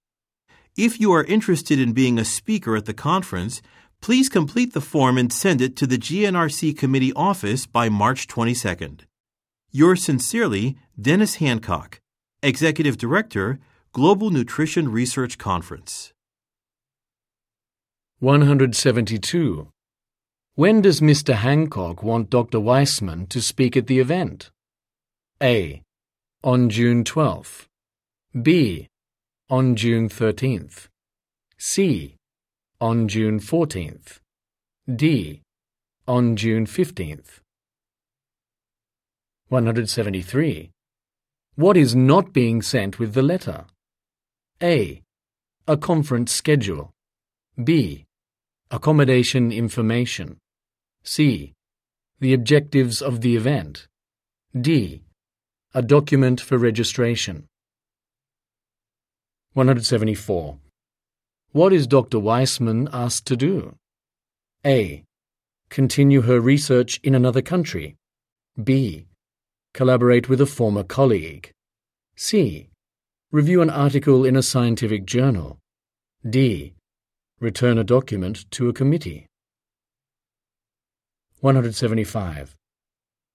[0.78, 3.62] If you are interested in being a speaker at the conference,
[4.04, 9.04] Please complete the form and send it to the GNRC Committee office by March 22nd.
[9.72, 12.02] Yours sincerely, Dennis Hancock,
[12.42, 13.60] Executive Director,
[13.94, 16.14] Global Nutrition Research Conference.
[18.22, 19.68] 172.
[20.56, 21.36] When does Mr.
[21.36, 22.60] Hancock want Dr.
[22.60, 24.50] Weissman to speak at the event?
[25.44, 25.84] A.
[26.44, 27.68] On June 12th.
[28.42, 28.88] B.
[29.52, 30.88] On June 13th.
[31.60, 32.16] C
[32.82, 34.20] on June 14th.
[34.94, 35.44] D.
[36.08, 37.42] On June 15th.
[39.50, 40.72] 173.
[41.56, 43.66] What is not being sent with the letter?
[44.64, 45.02] A.
[45.68, 46.94] A conference schedule.
[47.62, 48.06] B.
[48.72, 50.38] Accommodation information.
[51.04, 51.52] C.
[52.22, 53.88] The objectives of the event.
[54.58, 55.04] D.
[55.74, 57.48] A document for registration.
[59.52, 60.58] 174.
[61.52, 62.20] What is Dr.
[62.20, 63.76] Weissman asked to do?
[64.66, 65.04] A.
[65.70, 67.98] Continue her research in another country.
[68.64, 69.08] B.
[69.74, 71.52] Collaborate with a former colleague.
[72.16, 72.70] C.
[73.34, 75.58] Review an article in a scientific journal.
[76.24, 76.76] D.
[77.40, 79.26] Return a document to a committee.
[81.40, 82.56] 175.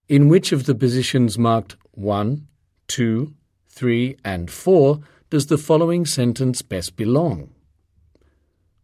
[0.09, 2.47] In which of the positions marked 1,
[2.87, 3.35] 2,
[3.71, 7.51] 3, and 4 does the following sentence best belong?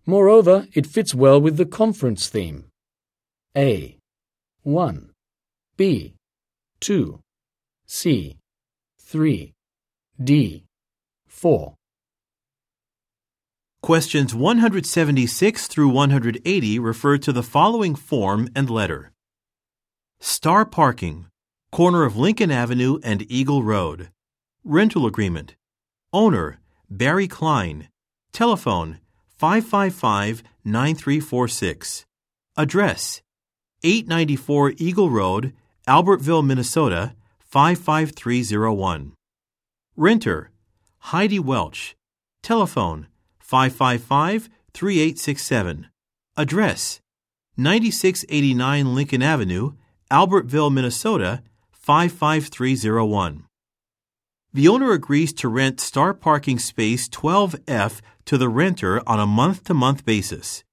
[0.07, 2.64] Moreover, it fits well with the conference theme.
[3.57, 3.98] A.
[4.64, 5.12] 1.
[5.77, 6.14] B.
[6.81, 7.20] 2.
[7.87, 8.37] C.
[8.98, 9.53] 3.
[10.20, 10.63] D.
[11.35, 11.75] 4.
[13.83, 19.12] Questions 176 through 180 refer to the following form and letter.
[20.20, 21.26] Star Parking,
[21.70, 24.09] corner of Lincoln Avenue and Eagle Road.
[24.64, 25.57] Rental agreement.
[26.14, 27.89] Owner, Barry Klein.
[28.32, 29.01] Telephone,
[29.37, 32.07] 555 9346.
[32.57, 33.20] Address
[33.82, 35.53] 894 Eagle Road,
[35.87, 39.12] Albertville, Minnesota 55301.
[39.97, 40.51] Renter
[41.09, 41.96] Heidi Welch.
[42.42, 45.88] Telephone 555 3867.
[46.34, 47.00] Address
[47.59, 49.72] 9689 Lincoln Avenue,
[50.11, 51.42] Albertville, Minnesota
[51.72, 53.44] 55301.
[54.55, 59.64] The owner agrees to rent Star Parking Space 12F to the renter on a month
[59.64, 60.64] to month basis.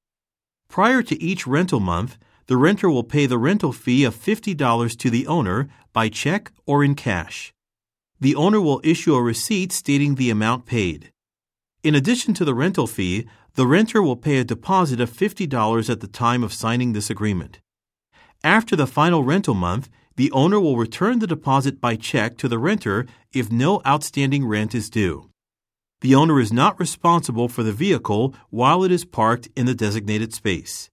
[0.70, 2.18] Prior to each rental month,
[2.48, 6.86] the renter will pay the rental fee of $50 to the owner by check or
[6.86, 7.54] in cash.
[8.22, 11.12] The owner will issue a receipt stating the amount paid.
[11.84, 16.00] In addition to the rental fee, the renter will pay a deposit of $50 at
[16.00, 17.60] the time of signing this agreement.
[18.44, 22.60] After the final rental month, the owner will return the deposit by check to the
[22.60, 25.32] renter if no outstanding rent is due.
[26.02, 30.34] The owner is not responsible for the vehicle while it is parked in the designated
[30.34, 30.92] space.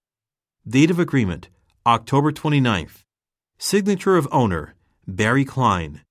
[0.66, 1.50] Date of agreement
[1.86, 3.02] October 29th.
[3.58, 4.74] Signature of owner
[5.06, 6.02] Barry Klein.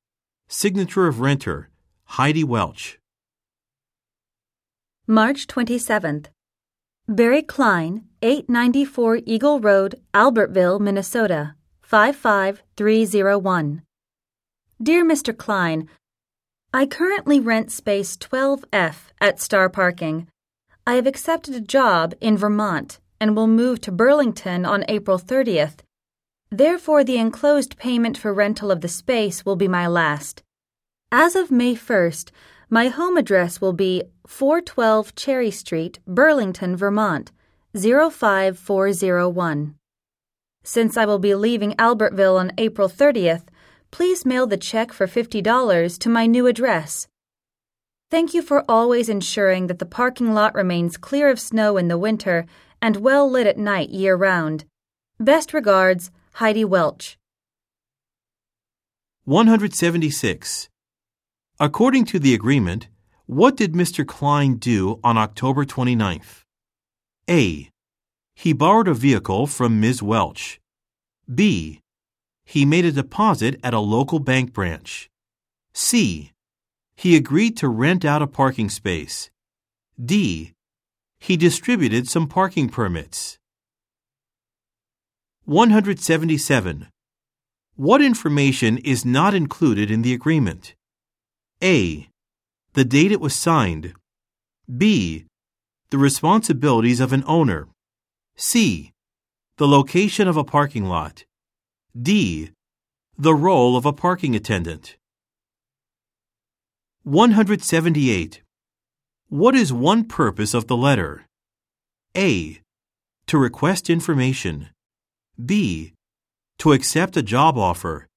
[0.50, 1.70] Signature of renter
[2.06, 3.00] Heidi Welch.
[5.06, 6.28] March 27th.
[7.06, 13.82] Barry Klein, 894 Eagle Road, Albertville, Minnesota, 55301.
[14.82, 15.38] Dear Mr.
[15.38, 15.90] Klein,
[16.74, 20.30] I currently rent space 12F at Star Parking.
[20.86, 25.80] I have accepted a job in Vermont and will move to Burlington on April 30th.
[26.50, 30.44] Therefore, the enclosed payment for rental of the space will be my last.
[31.12, 32.32] As of May 1st,
[32.70, 37.32] my home address will be 412 Cherry Street, Burlington, Vermont,
[37.74, 39.76] 05401.
[40.64, 43.46] Since I will be leaving Albertville on April 30th,
[43.92, 47.08] please mail the check for $50 to my new address.
[48.10, 51.98] Thank you for always ensuring that the parking lot remains clear of snow in the
[51.98, 52.46] winter
[52.82, 54.66] and well lit at night year round.
[55.20, 57.18] Best regards, Heidi Welch.
[59.26, 60.70] 176.
[61.60, 62.90] According to the agreement,
[63.26, 64.06] what did Mr.
[64.06, 66.44] Klein do on October 29th?
[67.28, 67.72] A.
[68.36, 70.04] He borrowed a vehicle from Ms.
[70.04, 70.60] Welch.
[71.26, 71.80] B.
[72.46, 75.10] He made a deposit at a local bank branch.
[75.74, 76.34] C.
[76.96, 79.32] He agreed to rent out a parking space.
[80.00, 80.54] D.
[81.20, 83.40] He distributed some parking permits.
[85.48, 86.90] 177.
[87.78, 90.76] What information is not included in the agreement?
[91.64, 92.10] A.
[92.74, 93.94] The date it was signed.
[94.68, 95.24] B.
[95.90, 97.70] The responsibilities of an owner.
[98.36, 98.92] C.
[99.56, 101.24] The location of a parking lot.
[101.98, 102.50] D.
[103.18, 104.98] The role of a parking attendant.
[107.04, 108.42] 178.
[109.30, 111.26] What is one purpose of the letter?
[112.18, 112.60] A.
[113.28, 114.72] To request information.
[115.44, 115.94] B.
[116.60, 118.08] To accept a job offer.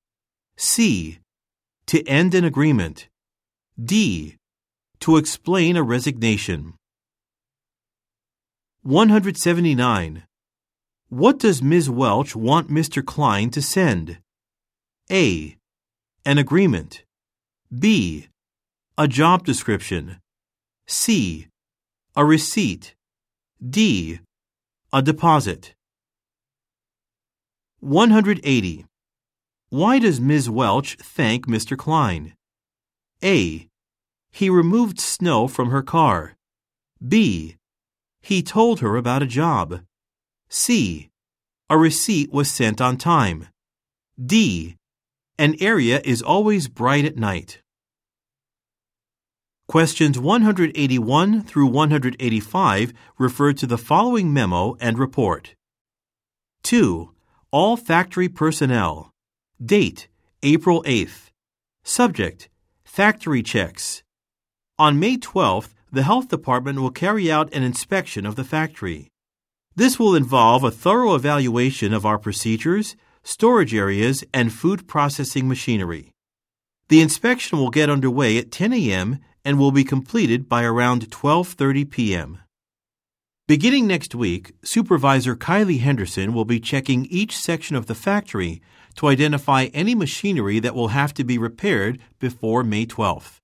[0.57, 1.19] C.
[1.87, 3.09] To end an agreement.
[3.83, 4.37] D.
[5.01, 6.75] To explain a resignation.
[8.83, 10.23] 179.
[11.11, 11.91] What does Ms.
[11.91, 13.05] Welch want Mr.
[13.05, 14.19] Klein to send?
[15.11, 15.57] A.
[16.25, 17.05] An agreement.
[17.77, 18.29] B.
[18.97, 20.21] A job description.
[20.87, 21.49] C.
[22.17, 22.95] A receipt.
[23.63, 24.21] D.
[24.93, 25.75] A deposit.
[27.81, 28.85] 180.
[29.71, 30.51] Why does Ms.
[30.51, 31.79] Welch thank Mr.
[31.79, 32.35] Klein?
[33.25, 33.69] A.
[34.31, 36.37] He removed snow from her car.
[37.07, 37.57] B.
[38.21, 39.81] He told her about a job.
[40.51, 41.09] C.
[41.71, 43.49] A receipt was sent on time.
[44.23, 44.77] D.
[45.39, 47.63] An area is always bright at night.
[49.69, 55.55] Questions 181 through 185 refer to the following memo and report.
[56.63, 57.15] 2.
[57.53, 59.11] All factory personnel.
[59.61, 60.07] Date
[60.41, 61.31] April 8th.
[61.83, 62.49] Subject
[62.85, 64.05] Factory checks.
[64.79, 69.09] On May 12th, the Health Department will carry out an inspection of the factory.
[69.75, 72.95] This will involve a thorough evaluation of our procedures,
[73.25, 76.13] storage areas, and food processing machinery.
[76.87, 79.19] The inspection will get underway at 10 a.m.
[79.45, 82.39] and will be completed by around 12:30 p.m.
[83.51, 88.63] Beginning next week, Supervisor Kylie Henderson will be checking each section of the factory
[88.95, 93.41] to identify any machinery that will have to be repaired before May 12th.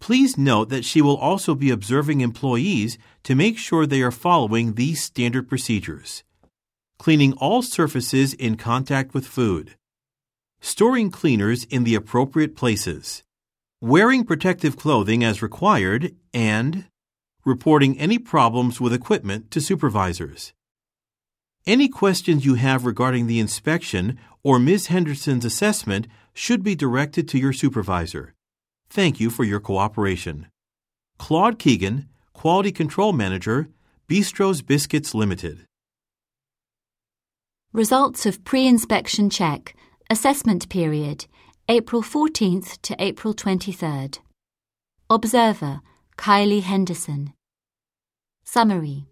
[0.00, 4.72] Please note that she will also be observing employees to make sure they are following
[4.72, 6.24] these standard procedures.
[6.98, 9.76] Cleaning all surfaces in contact with food.
[10.62, 13.24] Storing cleaners in the appropriate places.
[13.82, 16.86] Wearing protective clothing as required and
[17.48, 20.52] reporting any problems with equipment to supervisors.
[21.66, 24.86] Any questions you have regarding the inspection or Ms.
[24.86, 28.34] Henderson's assessment should be directed to your supervisor.
[28.88, 30.46] Thank you for your cooperation.
[31.18, 33.68] Claude Keegan, Quality Control Manager,
[34.06, 35.66] Bistro's Biscuits Limited.
[37.72, 39.74] Results of pre inspection check
[40.08, 41.26] Assessment period
[41.68, 44.20] April 14th to April 23rd.
[45.10, 45.82] Observer
[46.16, 47.34] Kylie Henderson.
[48.50, 49.04] Summary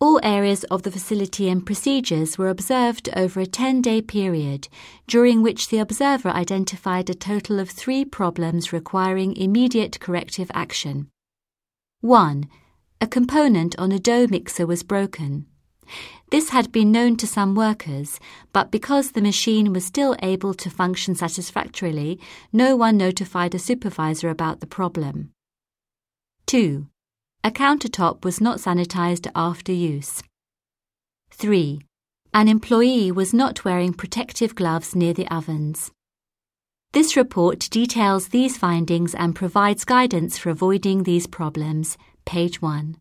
[0.00, 4.68] All areas of the facility and procedures were observed over a 10 day period,
[5.06, 11.10] during which the observer identified a total of three problems requiring immediate corrective action.
[12.00, 12.48] 1.
[13.02, 15.44] A component on a dough mixer was broken.
[16.30, 18.18] This had been known to some workers,
[18.54, 22.18] but because the machine was still able to function satisfactorily,
[22.50, 25.32] no one notified a supervisor about the problem.
[26.46, 26.86] 2.
[27.44, 30.22] A countertop was not sanitized after use.
[31.32, 31.80] 3.
[32.32, 35.90] An employee was not wearing protective gloves near the ovens.
[36.92, 41.98] This report details these findings and provides guidance for avoiding these problems.
[42.24, 42.96] Page 1.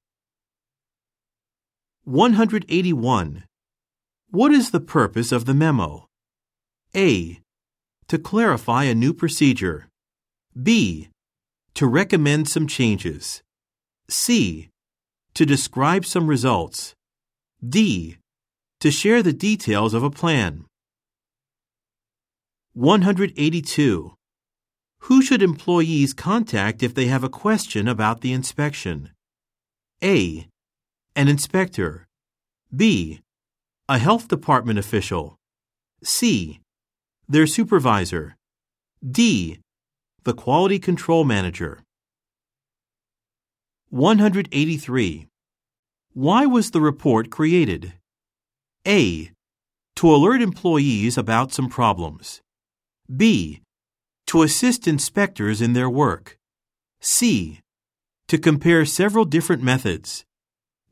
[2.06, 3.44] 181.
[4.32, 6.08] What is the purpose of the memo?
[6.96, 7.40] A.
[8.08, 9.88] To clarify a new procedure.
[10.60, 11.10] B.
[11.76, 13.44] To recommend some changes.
[14.12, 14.70] C.
[15.36, 16.94] To describe some results.
[17.66, 18.18] D.
[18.82, 20.66] To share the details of a plan.
[22.74, 24.14] 182.
[25.06, 29.12] Who should employees contact if they have a question about the inspection?
[30.04, 30.48] A
[31.16, 32.08] an inspector.
[32.76, 33.22] B.
[33.88, 35.38] A health department official.
[36.04, 36.60] C.
[37.28, 38.36] Their supervisor.
[39.10, 39.60] D.
[40.24, 41.84] The quality control manager.
[43.92, 45.28] 183.
[46.14, 47.92] Why was the report created?
[48.88, 49.32] A.
[49.98, 52.40] To alert employees about some problems.
[53.14, 53.60] B.
[54.28, 56.38] To assist inspectors in their work.
[57.02, 57.60] C.
[58.30, 60.24] To compare several different methods.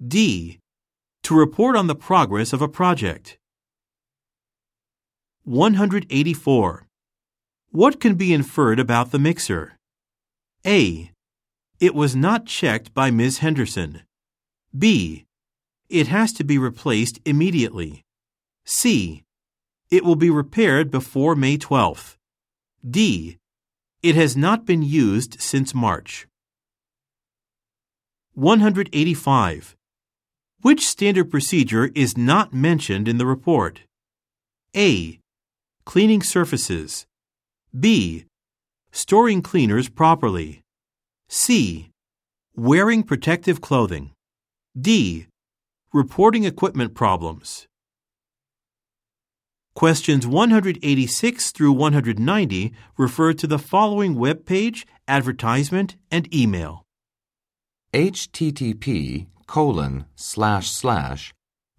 [0.05, 0.59] D.
[1.23, 3.37] To report on the progress of a project.
[5.45, 6.85] 184.
[7.71, 9.77] What can be inferred about the mixer?
[10.65, 11.11] A.
[11.79, 13.37] It was not checked by Ms.
[13.37, 14.01] Henderson.
[14.77, 15.25] B.
[15.87, 18.03] It has to be replaced immediately.
[18.65, 19.23] C.
[19.89, 22.17] It will be repaired before May 12th.
[22.87, 23.37] D.
[24.03, 26.27] It has not been used since March.
[28.33, 29.77] 185.
[30.61, 33.83] Which standard procedure is not mentioned in the report?
[34.75, 35.19] A.
[35.85, 37.07] Cleaning surfaces.
[37.77, 38.25] B.
[38.91, 40.61] Storing cleaners properly.
[41.31, 41.91] C.
[42.55, 44.13] Wearing protective clothing.
[44.75, 45.27] D.
[45.93, 47.67] Reporting equipment problems.
[49.75, 56.83] Questions 186 through 190 refer to the following web page, advertisement, and email.
[57.93, 61.31] http colon slash slash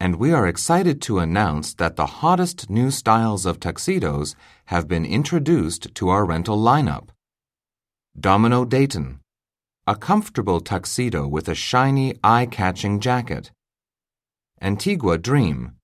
[0.00, 4.34] and we are excited to announce that the hottest new styles of tuxedos
[4.64, 7.10] have been introduced to our rental lineup.
[8.18, 9.20] Domino Dayton,
[9.86, 13.52] a comfortable tuxedo with a shiny, eye catching jacket.
[14.60, 15.76] Antigua Dream,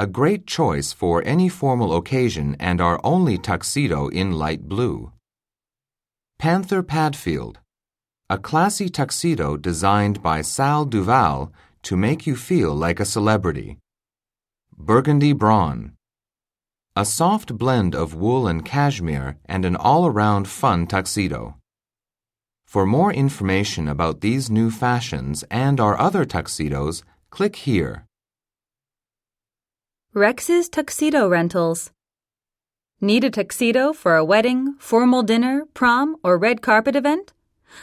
[0.00, 5.12] a great choice for any formal occasion and our only tuxedo in light blue.
[6.38, 7.58] Panther Padfield,
[8.30, 13.76] a classy tuxedo designed by Sal Duval to make you feel like a celebrity.
[14.74, 15.92] Burgundy Brawn.
[16.96, 21.56] A soft blend of wool and cashmere and an all around fun tuxedo.
[22.64, 28.06] For more information about these new fashions and our other tuxedos, click here.
[30.14, 31.92] Rex's Tuxedo Rentals.
[33.00, 37.32] Need a tuxedo for a wedding, formal dinner, prom, or red carpet event?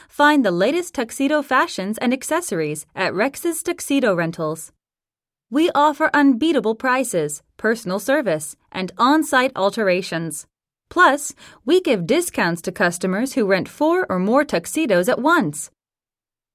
[0.10, 4.74] Find the latest tuxedo fashions and accessories at Rex's Tuxedo Rentals.
[5.50, 10.48] We offer unbeatable prices, personal service, and on site alterations.
[10.90, 15.72] Plus, we give discounts to customers who rent four or more tuxedos at once.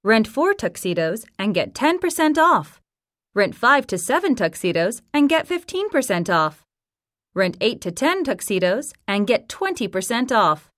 [0.05, 2.82] Rent four tuxedos and get 10% off.
[3.35, 6.67] Rent five to seven tuxedos and get 15% off.
[7.35, 10.71] Rent eight to 10 tuxedos and get 20% off.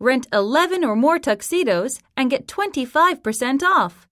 [0.00, 4.08] Rent 11 or more tuxedos and get 25% off.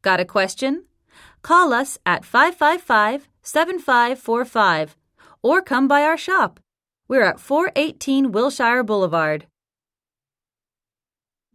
[0.00, 0.84] Got a question?
[1.42, 4.96] Call us at 555 7545
[5.42, 6.60] or come by our shop.
[7.08, 9.46] We're at 418 Wilshire Boulevard.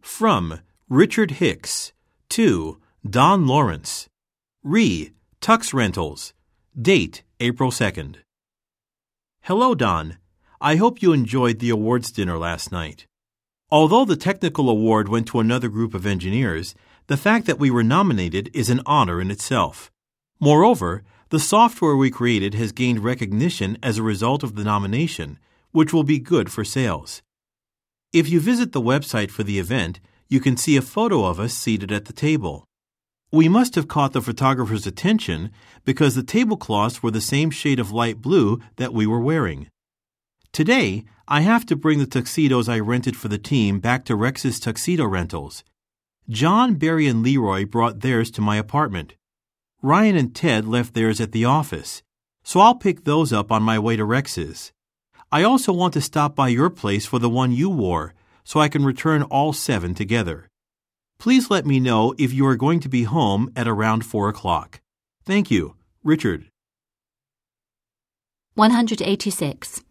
[0.00, 1.92] From Richard Hicks
[2.28, 4.08] to Don Lawrence.
[4.62, 5.12] Re.
[5.40, 6.34] Tux Rentals.
[6.80, 8.16] Date April 2nd.
[9.42, 10.18] Hello, Don.
[10.60, 13.06] I hope you enjoyed the awards dinner last night.
[13.70, 16.74] Although the technical award went to another group of engineers,
[17.06, 19.92] the fact that we were nominated is an honor in itself.
[20.40, 25.38] Moreover, the software we created has gained recognition as a result of the nomination,
[25.70, 27.22] which will be good for sales.
[28.12, 31.54] If you visit the website for the event, you can see a photo of us
[31.54, 32.67] seated at the table.
[33.30, 35.50] We must have caught the photographer's attention
[35.84, 39.68] because the tablecloths were the same shade of light blue that we were wearing.
[40.50, 44.58] Today, I have to bring the tuxedos I rented for the team back to Rex's
[44.58, 45.62] tuxedo rentals.
[46.30, 49.14] John, Barry, and Leroy brought theirs to my apartment.
[49.82, 52.02] Ryan and Ted left theirs at the office,
[52.42, 54.72] so I'll pick those up on my way to Rex's.
[55.30, 58.70] I also want to stop by your place for the one you wore, so I
[58.70, 60.48] can return all seven together.
[61.18, 64.80] Please let me know if you are going to be home at around 4 o'clock.
[65.24, 65.74] Thank you.
[66.04, 66.46] Richard.
[68.54, 69.82] 186.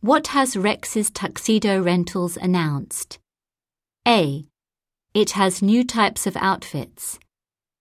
[0.00, 3.18] What has Rex's Tuxedo Rentals announced?
[4.06, 4.44] A.
[5.14, 7.18] It has new types of outfits.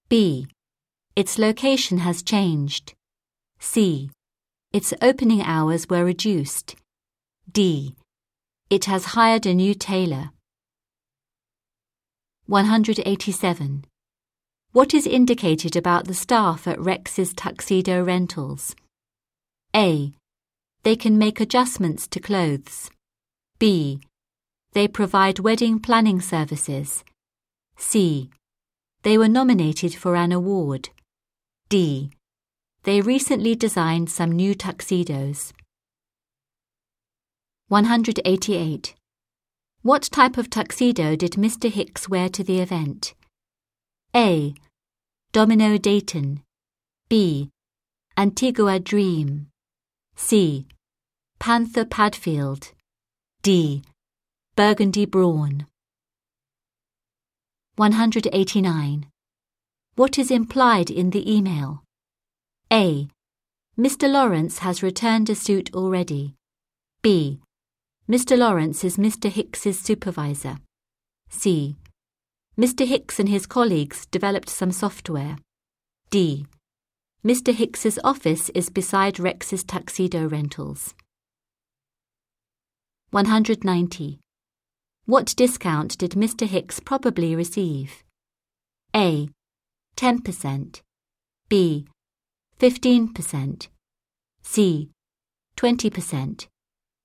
[0.08, 0.48] B.
[1.16, 2.94] Its location has changed.
[3.60, 4.10] C.
[4.72, 6.76] Its opening hours were reduced.
[7.52, 7.96] D.
[8.70, 10.33] It has hired a new tailor.
[12.54, 13.84] 187.
[14.74, 18.76] What is indicated about the staff at Rex's Tuxedo Rentals?
[19.76, 20.12] A.
[20.84, 22.92] They can make adjustments to clothes.
[23.58, 24.02] B.
[24.74, 27.04] They provide wedding planning services.
[27.76, 28.30] C.
[29.02, 30.90] They were nominated for an award.
[31.70, 32.12] D.
[32.84, 35.54] They recently designed some new tuxedos.
[37.70, 38.94] 188.
[39.84, 41.70] What type of tuxedo did Mr.
[41.70, 43.14] Hicks wear to the event?
[44.16, 44.56] A.
[45.34, 46.42] Domino Dayton.
[47.10, 47.50] B.
[48.18, 49.48] Antigua Dream.
[50.16, 50.68] C.
[51.38, 52.72] Panther Padfield.
[53.42, 53.84] D.
[54.56, 55.66] Burgundy Brawn.
[57.76, 59.08] 189.
[59.96, 61.84] What is implied in the email?
[62.72, 63.10] A.
[63.78, 64.10] Mr.
[64.10, 66.36] Lawrence has returned a suit already.
[67.02, 67.42] B.
[68.10, 68.38] Mr.
[68.38, 69.30] Lawrence is Mr.
[69.30, 70.58] Hicks's supervisor.
[71.30, 71.78] C.
[72.58, 72.86] Mr.
[72.86, 75.38] Hicks and his colleagues developed some software.
[76.10, 76.46] D.
[77.24, 77.54] Mr.
[77.54, 80.94] Hicks's office is beside Rex's tuxedo rentals.
[83.12, 84.20] 190.
[85.06, 86.46] What discount did Mr.
[86.46, 88.04] Hicks probably receive?
[88.94, 89.30] A.
[89.96, 90.82] 10%.
[91.48, 91.88] B.
[92.60, 93.68] 15%.
[94.42, 94.90] C.
[95.56, 96.48] 20%.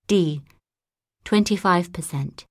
[0.08, 0.42] D.
[1.28, 2.44] 25%.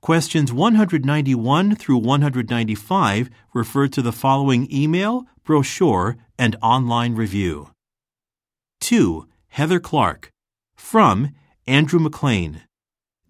[0.00, 7.70] Questions 191 through 195 refer to the following email, brochure, and online review.
[8.80, 9.26] 2.
[9.48, 10.30] Heather Clark.
[10.76, 11.34] From
[11.66, 12.62] Andrew McLean.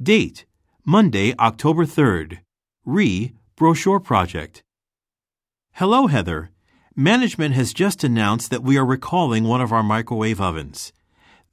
[0.03, 0.45] Date
[0.85, 2.41] Monday, October 3rd.
[2.85, 4.63] Re Brochure Project.
[5.73, 6.51] Hello, Heather.
[6.95, 10.93] Management has just announced that we are recalling one of our microwave ovens.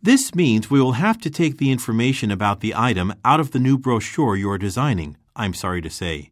[0.06, 3.60] This means we will have to take the information about the item out of the
[3.60, 6.30] new brochure you are designing, I'm sorry to say.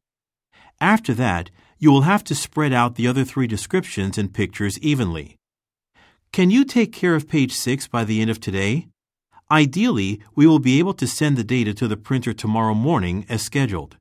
[0.79, 1.49] After that,
[1.79, 5.37] you will have to spread out the other three descriptions and pictures evenly.
[6.31, 8.89] Can you take care of page 6 by the end of today?
[9.49, 13.41] Ideally, we will be able to send the data to the printer tomorrow morning as
[13.41, 13.97] scheduled.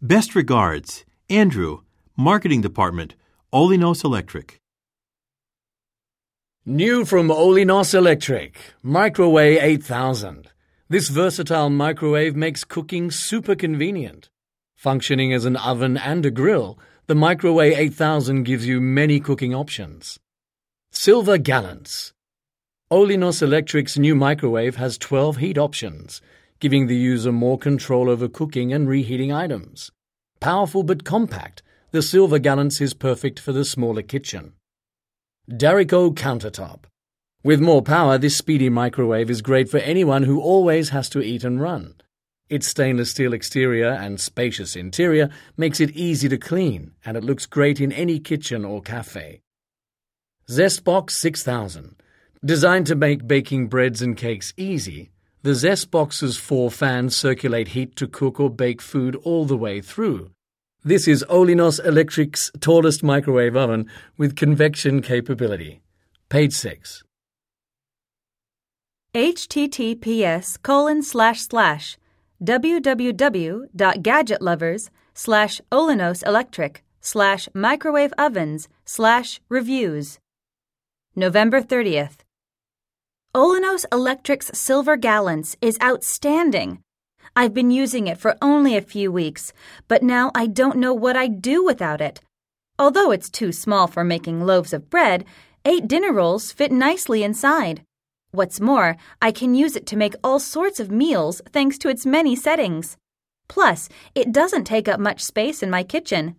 [0.00, 1.82] Best regards, Andrew,
[2.16, 3.14] Marketing Department,
[3.52, 4.58] Olinos Electric.
[6.66, 10.50] New from Olinos Electric, Microwave 8000.
[10.90, 14.28] This versatile microwave makes cooking super convenient.
[14.76, 20.18] Functioning as an oven and a grill, the Microwave 8000 gives you many cooking options.
[20.90, 22.12] Silver Gallants.
[22.92, 26.20] Olinos Electric's new microwave has 12 heat options,
[26.58, 29.90] giving the user more control over cooking and reheating items.
[30.40, 34.52] Powerful but compact, the Silver Gallants is perfect for the smaller kitchen.
[35.50, 36.84] Darico countertop.
[37.42, 41.42] With more power, this speedy microwave is great for anyone who always has to eat
[41.42, 41.94] and run.
[42.48, 47.46] Its stainless steel exterior and spacious interior makes it easy to clean, and it looks
[47.46, 49.40] great in any kitchen or cafe.
[50.48, 51.96] Zestbox 6000.
[52.44, 55.10] Designed to make baking breads and cakes easy,
[55.42, 60.30] the Zestbox's four fans circulate heat to cook or bake food all the way through.
[60.82, 63.84] This is Olinos Electric's tallest microwave oven
[64.16, 65.82] with convection capability.
[66.30, 67.04] Page 6.
[69.12, 71.98] https colon slash slash
[72.42, 80.18] www.gadgetlovers slash Olinos Electric slash microwave ovens slash reviews.
[81.14, 82.20] November 30th.
[83.34, 86.82] Olinos Electric's silver gallants is outstanding.
[87.40, 89.54] I've been using it for only a few weeks,
[89.88, 92.20] but now I don't know what I'd do without it.
[92.78, 95.24] Although it's too small for making loaves of bread,
[95.64, 97.80] eight dinner rolls fit nicely inside.
[98.30, 102.04] What's more, I can use it to make all sorts of meals thanks to its
[102.04, 102.98] many settings.
[103.48, 106.36] Plus, it doesn't take up much space in my kitchen.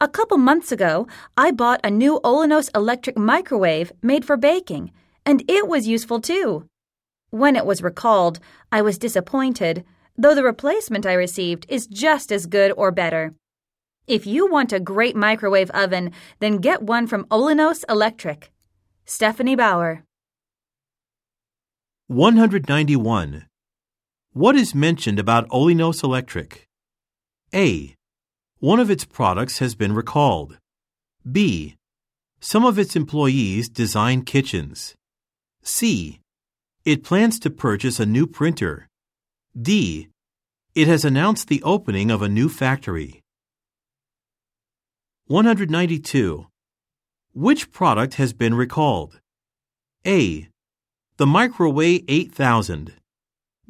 [0.00, 1.06] A couple months ago,
[1.36, 4.90] I bought a new Olinos electric microwave made for baking,
[5.26, 6.66] and it was useful too.
[7.28, 8.40] When it was recalled,
[8.72, 9.84] I was disappointed,
[10.16, 13.34] though the replacement I received is just as good or better.
[14.06, 18.52] If you want a great microwave oven, then get one from Olinos Electric.
[19.06, 20.04] Stephanie Bauer.
[22.08, 23.46] 191.
[24.32, 26.66] What is mentioned about Olinos Electric?
[27.54, 27.94] A.
[28.58, 30.58] One of its products has been recalled.
[31.30, 31.76] B.
[32.40, 34.94] Some of its employees design kitchens.
[35.62, 36.20] C.
[36.84, 38.88] It plans to purchase a new printer.
[39.60, 40.08] D.
[40.74, 43.22] It has announced the opening of a new factory.
[45.28, 46.48] 192.
[47.32, 49.20] Which product has been recalled?
[50.04, 50.48] A.
[51.18, 52.94] The Microwave 8000.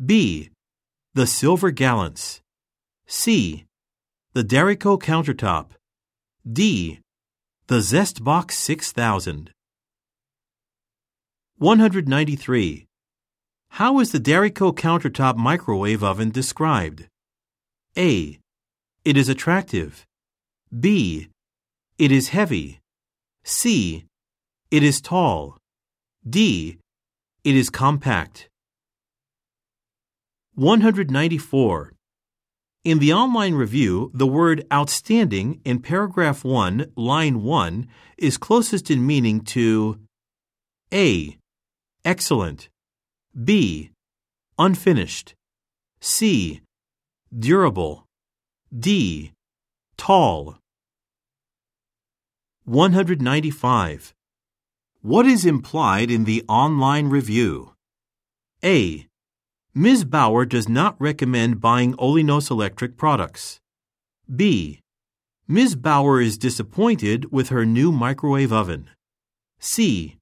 [0.03, 0.51] B.
[1.13, 2.41] The Silver Gallants.
[3.07, 3.67] C.
[4.33, 5.73] The Derico Countertop.
[6.51, 7.01] D.
[7.67, 9.51] The Zestbox 6000.
[11.59, 12.87] 193.
[13.79, 17.09] How is the Derico countertop microwave oven described?
[17.99, 18.39] A.
[19.05, 20.05] It is attractive.
[20.71, 21.27] B.
[21.99, 22.79] It is heavy.
[23.43, 24.05] C.
[24.71, 25.59] It is tall.
[26.25, 26.79] D.
[27.43, 28.49] It is compact.
[30.55, 31.95] 194.
[32.85, 39.05] In the online review, the word outstanding in paragraph 1, line 1 is closest in
[39.05, 39.99] meaning to
[40.93, 41.37] A.
[42.05, 42.69] Excellent.
[43.43, 43.91] B.
[44.61, 45.35] Unfinished.
[46.01, 46.61] C.
[47.37, 48.07] Durable.
[48.73, 49.33] D.
[49.97, 50.59] Tall.
[52.65, 54.15] 195.
[55.03, 57.73] What is implied in the online review?
[58.63, 59.09] A.
[59.75, 60.05] Ms.
[60.05, 63.59] Bauer does not recommend buying Olinos Electric products.
[64.35, 64.79] B.
[65.49, 65.75] Ms.
[65.75, 68.91] Bauer is disappointed with her new microwave oven.
[69.59, 70.19] C.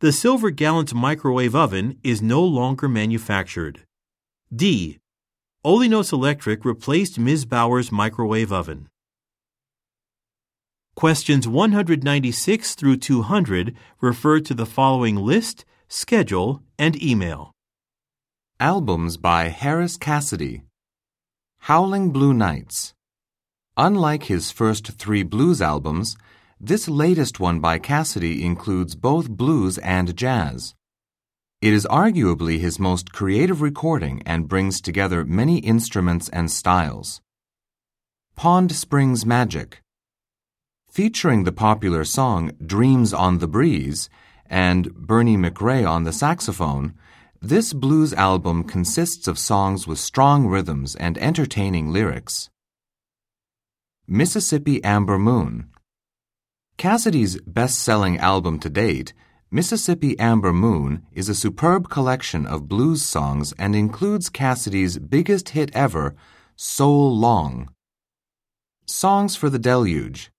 [0.00, 3.82] The Silver Gallants microwave oven is no longer manufactured.
[4.50, 4.98] D.
[5.62, 7.44] Olinos Electric replaced Ms.
[7.44, 8.88] Bauer's microwave oven.
[10.96, 17.52] Questions 196 through 200 refer to the following list, schedule, and email.
[18.58, 20.62] Albums by Harris Cassidy.
[21.68, 22.94] Howling Blue Nights.
[23.76, 26.16] Unlike his first three blues albums,
[26.62, 30.74] this latest one by Cassidy includes both blues and jazz.
[31.62, 37.22] It is arguably his most creative recording and brings together many instruments and styles.
[38.36, 39.80] Pond Springs Magic.
[40.90, 44.10] Featuring the popular song Dreams on the Breeze
[44.44, 46.92] and Bernie McRae on the saxophone,
[47.40, 52.50] this blues album consists of songs with strong rhythms and entertaining lyrics.
[54.06, 55.69] Mississippi Amber Moon.
[56.80, 59.12] Cassidy's best selling album to date,
[59.50, 65.70] Mississippi Amber Moon, is a superb collection of blues songs and includes Cassidy's biggest hit
[65.74, 66.14] ever,
[66.56, 67.68] So Long.
[68.86, 70.30] Songs for the Deluge.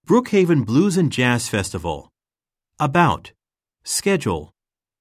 [0.08, 2.10] Brookhaven Blues and Jazz Festival.
[2.80, 3.32] About.
[3.84, 4.54] Schedule.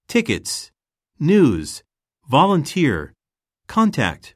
[0.09, 0.69] Tickets.
[1.17, 1.81] News.
[2.27, 3.13] Volunteer.
[3.67, 4.35] Contact.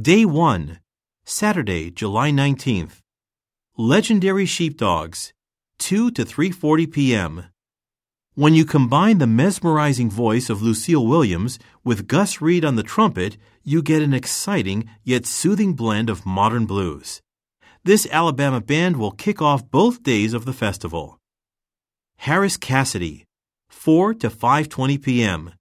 [0.00, 0.78] Day 1,
[1.24, 3.00] Saturday, July 19th.
[3.76, 5.32] Legendary Sheepdogs,
[5.80, 7.44] 2 to 3:40 p.m.
[8.38, 13.36] When you combine the mesmerizing voice of Lucille Williams with Gus Reed on the trumpet,
[13.64, 17.20] you get an exciting yet soothing blend of modern blues.
[17.82, 21.18] This Alabama band will kick off both days of the festival.
[22.18, 23.24] Harris Cassidy,
[23.70, 25.54] 4 to 5:20 p.m.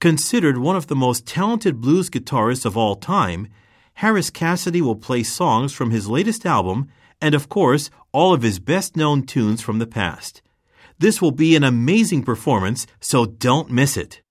[0.00, 3.48] Considered one of the most talented blues guitarists of all time,
[3.96, 6.88] Harris Cassidy will play songs from his latest album
[7.20, 10.40] and, of course, all of his best known tunes from the past.
[10.98, 14.22] This will be an amazing performance, so don't miss it.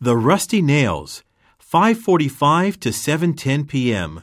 [0.00, 1.22] The Rusty Nails,
[1.60, 4.22] 5:45 to 7:10 p.m.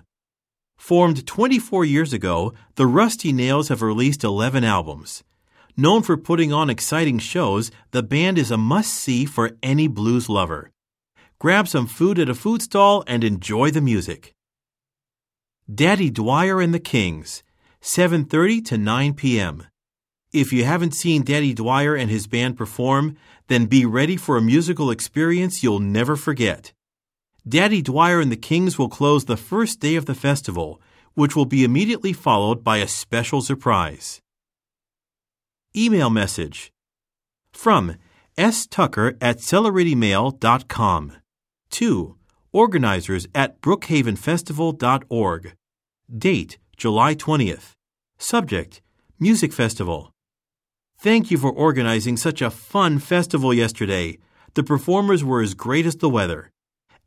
[0.78, 5.24] Formed 24 years ago, the Rusty Nails have released 11 albums.
[5.78, 10.72] Known for putting on exciting shows, the band is a must-see for any blues lover.
[11.38, 14.34] Grab some food at a food stall and enjoy the music.
[15.74, 17.43] Daddy Dwyer and the Kings,
[17.82, 19.67] 7:30 to 9 p.m.
[20.34, 23.17] If you haven't seen Daddy Dwyer and his band perform,
[23.47, 26.71] then be ready for a musical experience you'll never forget.
[27.45, 30.79] Daddy Dwyer and the Kings will close the first day of the festival,
[31.15, 34.21] which will be immediately followed by a special surprise.
[35.75, 36.71] Email message
[37.51, 37.97] from
[38.38, 38.65] S.
[38.65, 41.13] Tucker at CelebrityMail.com
[41.71, 42.15] to
[42.53, 45.53] organizers at brookhavenfestival.org.
[46.17, 47.71] Date July 20th.
[48.17, 48.82] Subject
[49.19, 50.13] Music Festival.
[51.04, 54.20] Thank you for organizing such a fun festival yesterday.
[54.54, 56.52] The performers were as great as the weather.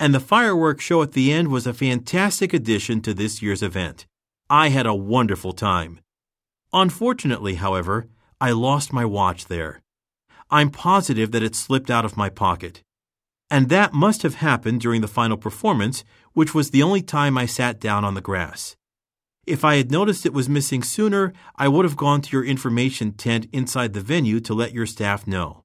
[0.00, 4.04] And the fireworks show at the end was a fantastic addition to this year's event.
[4.50, 6.00] I had a wonderful time.
[6.72, 8.08] Unfortunately, however,
[8.40, 9.80] I lost my watch there.
[10.50, 12.82] I'm positive that it slipped out of my pocket.
[13.48, 17.46] And that must have happened during the final performance, which was the only time I
[17.46, 18.74] sat down on the grass.
[19.46, 23.12] If I had noticed it was missing sooner, I would have gone to your information
[23.12, 25.64] tent inside the venue to let your staff know.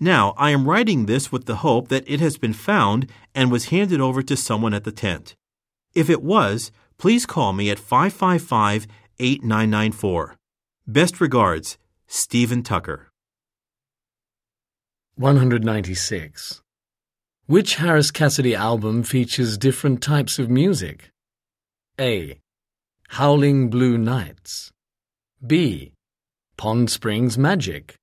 [0.00, 3.66] Now, I am writing this with the hope that it has been found and was
[3.66, 5.36] handed over to someone at the tent.
[5.94, 8.88] If it was, please call me at 555
[9.20, 10.36] 8994.
[10.86, 13.10] Best regards, Stephen Tucker.
[15.14, 16.62] 196.
[17.46, 21.10] Which Harris Cassidy album features different types of music?
[22.00, 22.40] A.
[23.08, 24.72] Howling Blue Nights.
[25.46, 25.92] B.
[26.56, 27.94] Pond Springs Magic.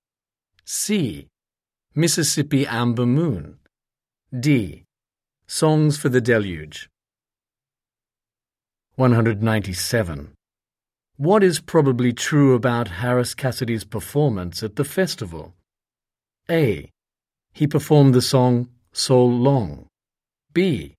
[0.63, 1.27] C.
[1.93, 3.57] Mississippi Amber Moon.
[4.39, 4.85] D.
[5.47, 6.89] Songs for the Deluge.
[8.95, 10.33] 197.
[11.17, 15.55] What is probably true about Harris Cassidy's performance at the festival?
[16.49, 16.89] A.
[17.51, 19.87] He performed the song So Long.
[20.53, 20.95] B.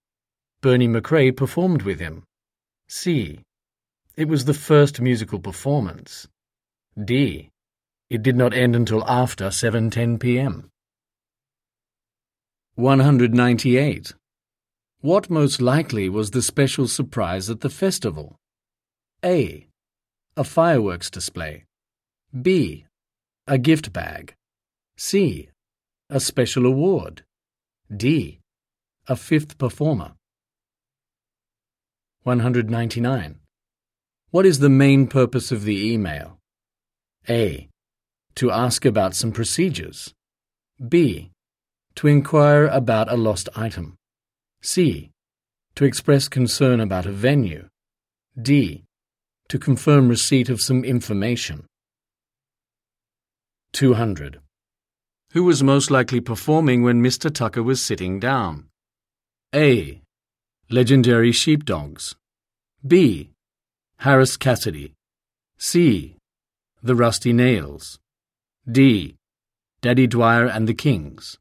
[0.61, 2.25] Bernie McRae performed with him.
[2.89, 3.41] C.
[4.15, 6.29] It was the first musical performance.
[7.03, 7.49] D.
[8.11, 10.69] It did not end until after 7:10 p.m.
[12.75, 14.13] 198.
[15.01, 18.37] What most likely was the special surprise at the festival?
[19.25, 19.67] A.
[20.37, 21.65] A fireworks display.
[22.49, 22.87] B.
[23.47, 24.35] A gift bag.
[24.97, 25.49] C.
[26.11, 27.25] A special award.
[27.95, 28.41] D.
[29.09, 30.13] A fifth performer.
[32.25, 33.42] 199.
[34.33, 36.39] What is the main purpose of the email?
[37.29, 37.69] A.
[38.37, 40.15] To ask about some procedures.
[40.89, 41.31] B.
[41.97, 43.97] To inquire about a lost item.
[44.63, 45.11] C.
[45.75, 47.69] To express concern about a venue.
[48.41, 48.85] D.
[49.51, 51.67] To confirm receipt of some information.
[53.75, 54.41] 200.
[55.33, 57.31] Who was most likely performing when Mr.
[57.31, 58.69] Tucker was sitting down?
[59.55, 60.01] A.
[60.71, 62.17] Legendary Sheepdogs.
[62.87, 63.32] B.
[64.03, 64.95] Harris Cassidy.
[65.59, 66.17] C.
[66.83, 68.01] The Rusty Nails.
[68.69, 69.15] D.
[69.81, 71.39] Daddy Dwyer and the Kings.